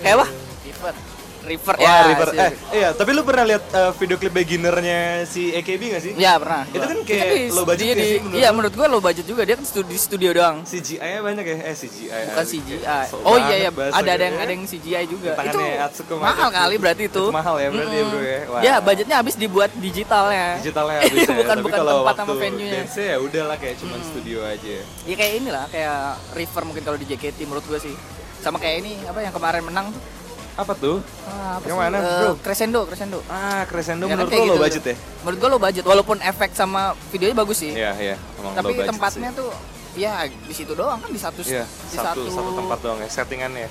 Kayak 0.00 0.16
apa? 0.18 0.26
River 1.44 1.74
Wah, 1.76 1.84
ya. 1.84 2.00
River. 2.08 2.28
si 2.28 2.38
Eh, 2.38 2.50
iya, 2.74 2.88
tapi 2.90 3.10
lu 3.10 3.20
pernah 3.20 3.44
lihat 3.44 3.64
eh, 3.66 3.92
video 3.94 4.16
klip 4.16 4.32
beginnernya 4.32 5.00
si 5.24 5.52
AKB 5.52 5.82
gak 5.90 6.02
sih? 6.02 6.12
Ya 6.14 6.34
pernah. 6.34 6.64
Itu 6.66 6.80
kan 6.80 6.98
kayak 7.00 7.26
di- 7.28 7.50
low 7.50 7.64
budget 7.64 7.84
di- 7.90 8.00
sih 8.02 8.18
menurut 8.18 8.36
Iya 8.36 8.48
menurut 8.50 8.74
gua 8.74 8.86
low 8.86 8.98
budget 8.98 9.24
juga 9.24 9.42
dia 9.42 9.54
kan 9.54 9.62
studi 9.62 9.94
studio 9.94 10.30
doang. 10.30 10.56
CGI-nya 10.62 11.20
banyak 11.20 11.44
ya? 11.44 11.56
Eh, 11.62 11.74
CGI. 11.74 12.22
Bukan 12.28 12.44
CGI. 12.44 12.78
kayak 12.80 13.04
sok 13.06 13.20
Oh 13.22 13.36
iya 13.36 13.54
iya 13.58 13.70
ada 13.70 13.82
ada 13.94 14.02
gitu 14.06 14.22
yang 14.22 14.34
ya. 14.34 14.40
ada 14.40 14.50
yang 14.50 14.64
CGI 14.64 15.04
juga. 15.06 15.30
Itu 15.36 15.58
Atsuko 15.76 16.14
mahal 16.16 16.48
kali 16.50 16.74
berarti 16.76 17.02
itu. 17.04 17.22
Itu 17.22 17.30
mahal 17.30 17.54
ya 17.56 17.68
berarti 17.68 17.92
ya, 17.92 18.00
Mm-mm. 18.00 18.10
bro, 18.10 18.22
ya? 18.22 18.40
Wah. 18.46 18.60
Ya 18.60 18.74
budgetnya 18.78 19.16
habis 19.16 19.34
dibuat 19.34 19.70
digitalnya. 19.74 20.46
Digitalnya 20.58 20.98
habis 21.02 21.20
ya. 21.20 21.32
Bukan- 21.34 21.52
Tapi 21.54 21.62
bukan 21.62 21.80
tempat 21.84 22.14
sama 22.16 22.34
venue-nya. 22.34 22.72
dance 22.80 22.98
ya 22.98 23.16
udahlah 23.18 23.56
kayak 23.56 23.76
cuman 23.76 23.96
Hmm. 23.96 24.06
studio 24.06 24.38
aja. 24.42 24.76
Ya 25.04 25.14
kayak 25.14 25.32
inilah 25.38 25.64
kayak 25.68 25.98
River 26.32 26.62
mungkin 26.64 26.82
kalau 26.82 26.96
di 26.96 27.06
JKT 27.06 27.38
menurut 27.42 27.64
gua 27.64 27.78
sih. 27.78 27.94
Sama 28.36 28.56
kayak 28.56 28.76
ini 28.80 28.92
apa 29.02 29.18
yang 29.18 29.30
kemarin 29.30 29.62
menang 29.62 29.86
tuh. 29.88 30.02
Apa 30.54 30.72
tuh? 30.72 31.02
Ah, 31.24 31.58
apa 31.58 31.66
Yang 31.66 31.78
mana, 31.80 31.96
Eh, 31.96 32.06
bro? 32.20 32.30
Crescendo, 32.38 32.80
Crescendo. 32.84 33.18
Ah, 33.26 33.66
Crescendo 33.66 34.04
Ya 34.04 34.14
menurut 34.14 34.30
kayak 34.30 34.44
lo 34.44 34.54
gitu. 34.54 34.62
budget 34.62 34.84
ya? 34.86 34.96
Menurut 35.20 35.38
gua 35.38 35.48
low 35.48 35.60
budget 35.60 35.84
walaupun 35.84 36.16
efek 36.20 36.50
sama 36.52 36.80
videonya 37.10 37.36
bagus 37.36 37.58
sih. 37.58 37.72
Iya, 37.72 37.92
iya. 37.96 38.16
Emang 38.38 38.54
Tapi 38.54 38.70
budget 38.70 38.86
tempatnya 38.88 39.30
sih. 39.30 39.38
tuh 39.40 39.50
ya 39.94 40.10
di 40.26 40.50
situ 40.50 40.72
doang 40.72 40.98
kan 40.98 41.06
di 41.08 41.18
satu 41.18 41.38
Iya, 41.40 41.66
di 41.66 41.96
satu, 41.96 42.22
satu 42.28 42.50
tempat 42.52 42.78
doang 42.80 42.98
ya, 42.98 43.08
settingannya. 43.08 43.66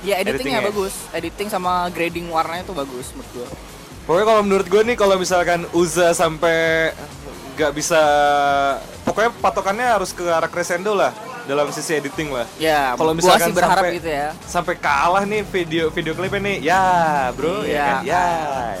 Ya 0.00 0.14
editingnya 0.16 0.60
Editingnya. 0.60 0.60
bagus, 0.64 0.94
editing 1.10 1.48
sama 1.48 1.72
grading 1.88 2.26
warnanya 2.28 2.62
tuh 2.62 2.74
bagus 2.74 3.10
menurut 3.12 3.30
gua. 3.32 3.48
Pokoknya 4.04 4.26
kalau 4.28 4.42
menurut 4.44 4.66
gue 4.68 4.82
nih 4.84 4.94
kalau 4.94 5.16
misalkan 5.16 5.66
Uza 5.72 6.10
sampai 6.12 6.90
nggak 7.54 7.72
bisa 7.72 7.98
pokoknya 9.02 9.30
patokannya 9.36 9.86
harus 9.88 10.10
ke 10.10 10.22
arah 10.22 10.46
crescendo 10.46 10.92
lah 10.92 11.10
dalam 11.46 11.70
sisi 11.70 11.94
editing 11.94 12.28
lah. 12.28 12.46
Ya, 12.56 12.92
Kalau 12.92 13.14
misalkan 13.14 13.48
sih 13.48 13.54
berharap 13.54 13.78
sampai- 13.80 13.96
gitu 13.96 14.10
ya. 14.10 14.28
Sampai 14.42 14.74
kalah 14.76 15.22
nih 15.22 15.42
video 15.44 15.84
video 15.88 16.12
klipnya 16.12 16.42
nih. 16.44 16.56
Ya, 16.60 16.82
Bro, 17.32 17.62
ya 17.62 17.64
Iya. 17.64 17.84
kan? 17.86 18.00
Ya, 18.04 18.24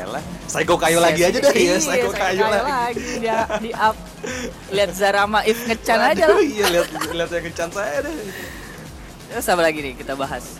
elah. 0.02 0.22
Psycho 0.44 0.74
kayu 0.74 0.98
lagi 0.98 1.22
aja 1.22 1.36
deh 1.36 1.46
ya, 1.48 1.62
Iya, 1.64 1.76
Psycho 1.78 2.10
kayu 2.12 2.42
lagi. 2.42 3.02
dia 3.18 3.38
di 3.56 3.70
up. 3.72 3.96
Lihat 4.68 4.90
Zara 4.92 5.22
sama 5.22 5.40
If 5.42 5.58
ngecan 5.60 5.98
aja 6.00 6.24
lah. 6.26 6.38
Iya, 6.40 6.66
lihat 6.68 6.86
lihat 7.08 7.30
yang 7.32 7.44
kencan 7.44 7.68
saya 7.70 7.96
deh. 8.02 8.14
Terus 9.28 9.46
apa 9.46 9.60
lagi 9.60 9.78
nih 9.80 9.94
kita 9.94 10.14
bahas? 10.14 10.58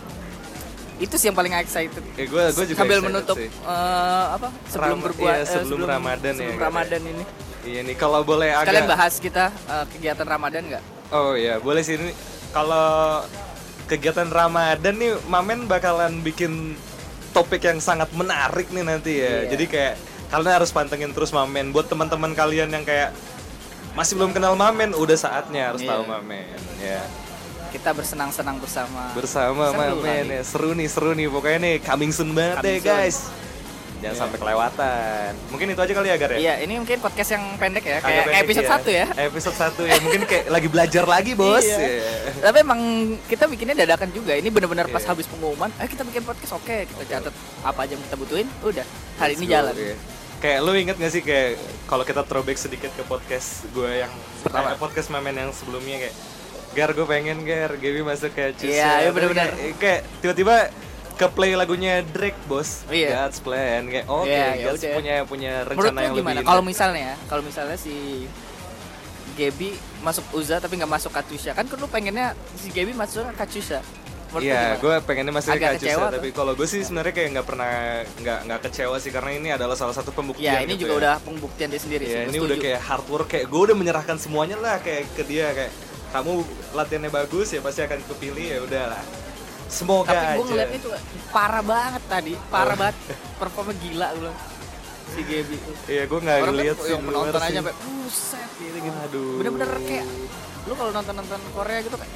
Itu 0.97 1.13
sih 1.13 1.27
yang 1.27 1.35
paling 1.35 1.53
excited. 1.53 2.03
Ya 2.15 2.25
gue 2.25 2.43
gue 2.49 2.65
juga 2.65 2.79
Sambil 2.79 2.97
excited 2.97 3.11
menutup 3.13 3.35
sih. 3.35 3.49
eh, 3.49 4.25
apa? 4.33 4.47
Sebelum 4.65 4.97
Ram- 4.97 5.05
berbuat 5.05 5.29
iya, 5.29 5.43
eh, 5.43 5.53
sebelum 5.53 5.79
Ramadan 5.83 6.33
ya, 6.33 6.39
sebelum? 6.41 6.57
Ramadan 6.57 7.01
ini. 7.05 7.23
Iya 7.63 7.79
nih 7.83 7.95
kalau 7.95 8.23
boleh 8.23 8.49
agak 8.49 8.65
Kalian 8.65 8.87
bahas 8.87 9.13
kita 9.17 9.51
eh, 9.51 9.85
kegiatan 9.91 10.25
Ramadan 10.25 10.63
nggak? 10.65 10.83
Oh 11.09 11.33
iya, 11.33 11.57
boleh 11.57 11.81
sih 11.81 11.95
ini. 11.95 12.11
Kalau 12.51 13.23
kegiatan 13.87 14.27
Ramadan 14.27 14.95
nih, 14.99 15.15
Mamen 15.27 15.63
bakalan 15.65 16.19
bikin 16.19 16.75
topik 17.31 17.63
yang 17.63 17.79
sangat 17.79 18.11
menarik 18.11 18.67
nih 18.71 18.83
nanti 18.83 19.23
ya. 19.23 19.47
Iya. 19.47 19.55
Jadi 19.55 19.65
kayak 19.67 19.93
kalian 20.27 20.53
harus 20.59 20.71
pantengin 20.75 21.11
terus 21.15 21.31
Mamen. 21.31 21.71
Buat 21.71 21.87
teman-teman 21.87 22.35
kalian 22.35 22.67
yang 22.71 22.83
kayak 22.83 23.15
masih 23.95 24.19
belum 24.19 24.35
kenal 24.35 24.53
Mamen, 24.53 24.91
udah 24.91 25.15
saatnya 25.15 25.71
harus 25.71 25.81
Iya. 25.83 25.95
tahu 25.95 26.03
Mamen. 26.11 26.59
Ya. 26.83 27.01
Kita 27.67 27.91
bersenang-senang 27.91 28.59
bersama. 28.59 29.11
Bersama 29.15 29.71
Seru 29.71 29.79
Mamen 30.03 30.25
ya. 30.27 30.41
Seru 30.43 30.71
nih, 30.75 30.87
seru 30.91 31.11
nih. 31.15 31.27
Pokoknya 31.31 31.59
nih 31.63 31.75
coming 31.83 32.11
soon 32.11 32.31
banget 32.35 32.59
Coming 32.59 32.67
deh, 32.67 32.77
soon. 32.83 32.87
guys. 32.91 33.17
Jangan 33.97 34.13
Iya. 34.13 34.19
sampai 34.19 34.37
kelewatan. 34.37 35.29
Mungkin 35.49 35.67
itu 35.67 35.81
aja 35.81 35.93
kali 35.93 36.07
ya, 36.07 36.15
Gar 36.15 36.31
ya? 36.31 36.37
Iya, 36.37 36.53
ini 36.61 36.73
mungkin 36.77 36.97
podcast 36.97 37.29
yang 37.33 37.43
pendek 37.55 37.81
ya, 37.81 37.97
kayak, 37.97 38.03
kayak 38.03 38.23
pendek 38.23 38.43
episode 38.43 38.69
1 38.69 38.89
ya. 38.93 39.05
Episode 39.25 39.57
1 39.57 39.81
ya. 39.83 39.93
Mungkin 39.99 40.21
kayak 40.23 40.45
lagi 40.55 40.67
belajar 40.67 41.03
lagi, 41.03 41.31
Bos. 41.33 41.61
Iya. 41.61 41.77
Iya. 41.79 42.03
Tapi 42.39 42.57
emang 42.61 42.81
kita 43.25 43.43
bikinnya 43.45 43.75
dadakan 43.75 44.09
juga. 44.11 44.31
Ini 44.31 44.47
benar-benar 44.47 44.85
pas 44.87 45.01
Iya. 45.01 45.09
habis 45.11 45.25
pengumuman, 45.25 45.73
ayo 45.73 45.87
kita 45.87 46.03
bikin 46.03 46.21
podcast. 46.21 46.53
Oke, 46.53 46.85
kita 46.85 47.03
catat 47.09 47.33
apa 47.61 47.79
aja 47.79 47.93
yang 47.93 48.03
kita 48.03 48.15
butuhin. 48.15 48.47
Udah, 48.61 48.85
hari 49.15 49.33
Let's 49.33 49.39
ini 49.39 49.45
go, 49.45 49.53
jalan. 49.55 49.73
iya. 49.75 49.95
Kayak 50.37 50.59
lu 50.61 50.71
inget 50.75 50.95
gak 50.95 51.09
sih 51.09 51.21
kayak 51.21 51.57
kalau 51.85 52.05
kita 52.05 52.21
throwback 52.21 52.55
sedikit 52.55 52.93
ke 52.93 53.01
podcast 53.01 53.65
gue 53.71 53.89
yang 53.97 54.13
Pertama. 54.39 54.77
podcast 54.77 55.09
Mamen 55.09 55.33
yang 55.33 55.49
sebelumnya 55.49 55.97
kayak 55.99 56.15
Gar 56.69 56.93
gue 56.93 57.01
pengen 57.03 57.41
Gar, 57.41 57.73
Gaby 57.73 58.05
masuk 58.05 58.29
kayak 58.31 58.53
Iya, 58.59 58.69
iya, 58.69 58.87
Tapi 59.01 59.17
bener-bener. 59.17 59.49
kayak 59.81 60.05
tiba-tiba 60.21 60.69
ke 61.17 61.27
play 61.27 61.53
lagunya 61.53 62.05
Drake 62.05 62.37
bos 62.45 62.85
Iya. 62.87 63.25
God's 63.25 63.39
plan 63.39 63.81
kayak 63.85 64.05
oke 64.07 64.25
Iya, 64.25 64.45
ya 64.53 64.63
God's 64.63 64.79
udah. 64.79 64.93
punya 64.93 65.15
punya 65.25 65.53
Menurut 65.63 65.71
rencana 65.83 65.97
lu 65.97 66.03
yang 66.03 66.13
gimana? 66.15 66.35
lebih 66.35 66.47
Kalau 66.47 66.63
misalnya 66.63 67.01
ya, 67.03 67.15
kalau 67.25 67.41
misalnya 67.41 67.73
si 67.75 67.95
Gaby 69.33 69.69
masuk 70.01 70.25
Uza 70.31 70.57
tapi 70.57 70.77
nggak 70.77 70.89
masuk 70.91 71.11
Katusha, 71.11 71.53
kan 71.53 71.61
kan 71.63 71.77
lu 71.77 71.85
pengennya 71.85 72.33
si 72.53 72.69
Gaby 72.69 72.93
masuk 72.93 73.25
Katusha. 73.33 73.81
Menurut 74.27 74.43
Iya, 74.43 74.75
gue 74.75 74.95
pengennya 75.01 75.31
masih 75.31 75.51
Agak 75.51 75.61
Kak 75.63 75.73
Cus 75.73 75.81
kecewa 75.87 76.03
ya, 76.03 76.11
tapi 76.11 76.29
kalau 76.31 76.51
gue 76.51 76.67
sih 76.67 76.81
sebenarnya 76.81 77.13
kayak 77.15 77.29
nggak 77.31 77.47
pernah 77.47 77.71
nggak 78.17 78.39
nggak 78.43 78.59
kecewa 78.61 78.95
sih 78.97 79.07
karena 79.07 79.31
ini 79.31 79.49
adalah 79.51 79.73
salah 79.73 79.95
satu 79.95 80.11
pembuktian. 80.11 80.51
Ya, 80.51 80.59
ini 80.59 80.73
gitu 80.73 80.83
juga 80.83 80.91
ya. 80.91 80.97
udah 80.99 81.13
pembuktian 81.21 81.69
dia 81.69 81.79
sendiri 81.79 82.03
Ya, 82.03 82.11
sih. 82.19 82.23
ini 82.27 82.37
udah 82.37 82.57
kayak 82.57 82.81
hard 82.81 83.07
work 83.07 83.27
kayak 83.27 83.45
gue 83.47 83.61
udah 83.63 83.73
menyerahkan 83.73 84.17
semuanya 84.17 84.57
lah 84.57 84.77
kayak 84.77 85.07
ke 85.15 85.23
dia 85.23 85.47
kayak 85.49 85.71
kamu 86.09 86.43
latihannya 86.73 87.07
bagus 87.09 87.47
ya 87.49 87.61
pasti 87.61 87.81
akan 87.81 87.99
kepilih 88.05 88.45
ya 88.49 88.59
udahlah. 88.59 89.03
Semoga 89.67 90.09
Tapi 90.09 90.25
gue 90.33 90.45
ngeliatnya 90.47 90.79
tuh 90.79 90.91
parah 91.29 91.59
banget 91.61 92.03
tadi, 92.05 92.33
parah 92.47 92.73
Oh. 92.73 92.79
banget. 92.79 92.95
Performnya 93.35 93.75
gila 93.77 94.07
gue. 94.13 94.33
Si 95.07 95.21
Gaby. 95.21 95.57
Iya, 95.87 96.03
gue 96.03 96.19
nggak 96.19 96.37
Orang 96.37 96.51
ngeliat 96.53 96.73
kan 96.73 96.83
sih 96.83 96.91
yang 96.91 97.03
menonton 97.03 97.39
aja 97.39 97.57
sampai 97.57 97.75
buset 97.77 98.49
gitu 98.57 98.77
gitu. 98.77 98.97
Aduh. 99.05 99.33
Bener-bener 99.39 99.69
kayak 99.81 100.05
lu 100.63 100.73
kalau 100.73 100.91
nonton-nonton 100.91 101.39
Korea 101.51 101.79
gitu 101.79 101.95
kayak 101.95 102.13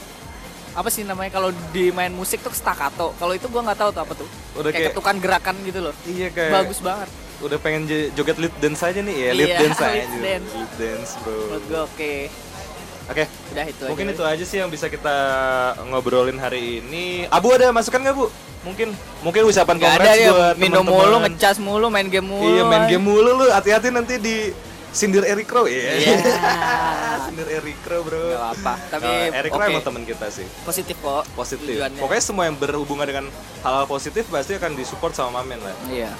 apa 0.71 0.87
sih 0.87 1.03
namanya 1.03 1.31
kalau 1.33 1.49
di 1.69 1.91
main 1.91 2.11
musik 2.11 2.39
tuh 2.39 2.51
staccato. 2.51 3.11
Kalau 3.13 3.31
itu 3.31 3.47
gua 3.47 3.61
nggak 3.61 3.75
tahu 3.77 3.89
tuh 3.91 4.01
apa 4.01 4.13
tuh. 4.13 4.27
Udah 4.53 4.63
kayak, 4.65 4.73
kayak- 4.73 4.91
ketukan 4.91 5.15
gerakan 5.19 5.55
gitu 5.61 5.79
loh. 5.81 5.93
Iya 6.05 6.27
kayak 6.31 6.51
Bagus 6.53 6.79
banget. 6.79 7.09
udah 7.41 7.57
pengen 7.57 7.83
joget 8.13 8.37
lead 8.37 8.53
dance 8.59 8.81
aja 8.81 9.01
nih 9.01 9.15
ya, 9.17 9.29
lead 9.33 9.49
Iya, 9.49 9.57
dance 9.59 9.81
aja. 9.81 9.89
lead 9.97 10.13
dance. 10.21 10.51
Dance, 10.77 11.11
Bro. 11.19 11.33
Menurut 11.49 11.89
oke. 11.89 12.13
Oke. 13.11 13.23
Udah 13.51 13.65
itu 13.65 13.83
Mungkin 13.85 14.05
aja. 14.05 14.13
itu 14.13 14.23
aja 14.25 14.45
sih 14.47 14.57
yang 14.57 14.67
bisa 14.67 14.87
kita 14.87 15.15
ngobrolin 15.85 16.35
hari 16.35 16.79
ini. 16.79 17.27
Abu 17.27 17.51
ada 17.51 17.69
masukan 17.69 17.99
nggak 17.99 18.15
bu? 18.15 18.25
Mungkin 18.61 18.93
mungkin 19.19 19.41
ucapan 19.43 19.75
Gak 19.75 19.93
ada 19.99 20.11
ya 20.13 20.29
buat 20.29 20.55
minum 20.55 20.85
teman-teman. 20.85 21.01
mulu, 21.03 21.15
ngecas 21.25 21.57
mulu, 21.57 21.87
main 21.87 22.07
game 22.07 22.23
mulu. 22.23 22.45
Iya 22.47 22.63
main 22.63 22.83
ay. 22.83 22.89
game 22.89 23.03
mulu 23.03 23.31
lu. 23.35 23.45
Hati-hati 23.47 23.89
nanti 23.89 24.15
di 24.15 24.53
sindir 24.91 25.23
Eric 25.23 25.45
Crow 25.45 25.65
ya. 25.65 25.81
Iya. 25.91 26.13
sindir 27.25 27.47
Eric 27.49 27.77
Crow 27.81 28.01
bro. 28.01 28.21
Gak 28.31 28.47
apa. 28.55 28.73
Tapi 28.87 29.09
Nah, 29.27 29.35
Eric 29.35 29.49
Crow 29.49 29.65
oke. 29.65 29.71
emang 29.71 29.83
teman 29.83 30.03
kita 30.03 30.27
sih. 30.29 30.45
Positif 30.61 30.93
kok. 30.95 31.23
Positif. 31.33 31.73
tujuannya. 31.73 31.97
Pokoknya 31.97 32.23
semua 32.23 32.43
yang 32.45 32.55
berhubungan 32.55 33.03
dengan 33.03 33.25
hal-hal 33.61 33.85
positif 33.85 34.23
pasti 34.27 34.53
akan 34.53 34.71
disupport 34.73 35.11
sama 35.11 35.41
Mamen 35.41 35.57
lah. 35.59 35.75
Iya. 35.87 36.11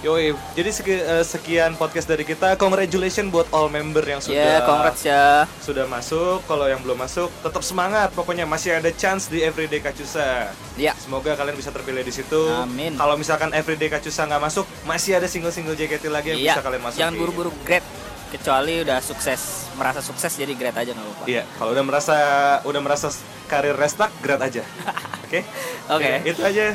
Yoi, 0.00 0.32
jadi 0.56 0.72
eh, 0.72 1.20
sekian 1.20 1.76
podcast 1.76 2.08
dari 2.08 2.24
kita. 2.24 2.56
Congratulations 2.56 3.28
buat 3.28 3.44
all 3.52 3.68
member 3.68 4.00
yang 4.00 4.16
sudah 4.16 4.32
Iya, 4.32 4.56
congrats 4.64 5.04
ya. 5.04 5.44
sudah 5.60 5.84
masuk. 5.84 6.40
Kalau 6.48 6.64
yang 6.64 6.80
belum 6.80 7.04
masuk, 7.04 7.28
tetap 7.44 7.60
semangat. 7.60 8.08
Pokoknya 8.16 8.48
masih 8.48 8.80
ada 8.80 8.88
chance 8.96 9.28
di 9.28 9.44
Everyday 9.44 9.84
Kacusa. 9.84 10.56
Iya. 10.80 10.96
Semoga 10.96 11.36
kalian 11.36 11.52
bisa 11.52 11.68
terpilih 11.68 12.00
di 12.00 12.16
situ. 12.16 12.48
Amin. 12.48 12.96
Kalau 12.96 13.12
misalkan 13.20 13.52
Everyday 13.52 13.92
Kacusa 13.92 14.24
nggak 14.24 14.40
masuk, 14.40 14.64
masih 14.88 15.20
ada 15.20 15.28
single-single 15.28 15.76
JKT 15.76 16.08
lagi 16.08 16.32
yang 16.32 16.40
Iya. 16.40 16.52
bisa 16.56 16.62
kalian 16.64 16.80
masukin. 16.80 17.00
Jangan 17.04 17.14
buru-buru 17.20 17.52
grade 17.60 17.84
kecuali 18.32 18.80
udah 18.80 19.04
sukses, 19.04 19.68
merasa 19.76 20.00
sukses 20.00 20.32
jadi 20.32 20.56
grade 20.56 20.80
aja 20.80 20.96
nggak 20.96 21.04
apa-apa. 21.04 21.24
Iya, 21.28 21.42
kalau 21.60 21.76
udah 21.76 21.84
merasa 21.84 22.16
udah 22.64 22.80
merasa 22.80 23.12
karir 23.52 23.76
restart, 23.76 24.16
grad 24.24 24.40
aja. 24.40 24.64
Oke? 25.28 25.44
Oke. 25.92 26.24
Itu 26.24 26.40
aja. 26.40 26.72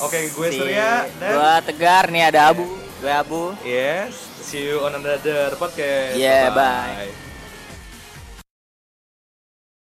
Oke, 0.00 0.28
gue 0.28 0.48
Si- 0.48 0.58
Surya 0.58 1.04
dan 1.20 1.32
Gua 1.34 1.52
Tegar 1.60 2.04
nih 2.08 2.22
ada 2.26 2.50
Abu. 2.50 2.64
Gue 3.00 3.12
Abu. 3.12 3.42
Yes, 3.62 4.12
see 4.40 4.66
you 4.66 4.80
on 4.80 4.92
another 4.92 5.56
podcast. 5.56 6.16
Yeah, 6.16 6.50
Bye-bye. 6.50 7.08
bye. 7.08 7.29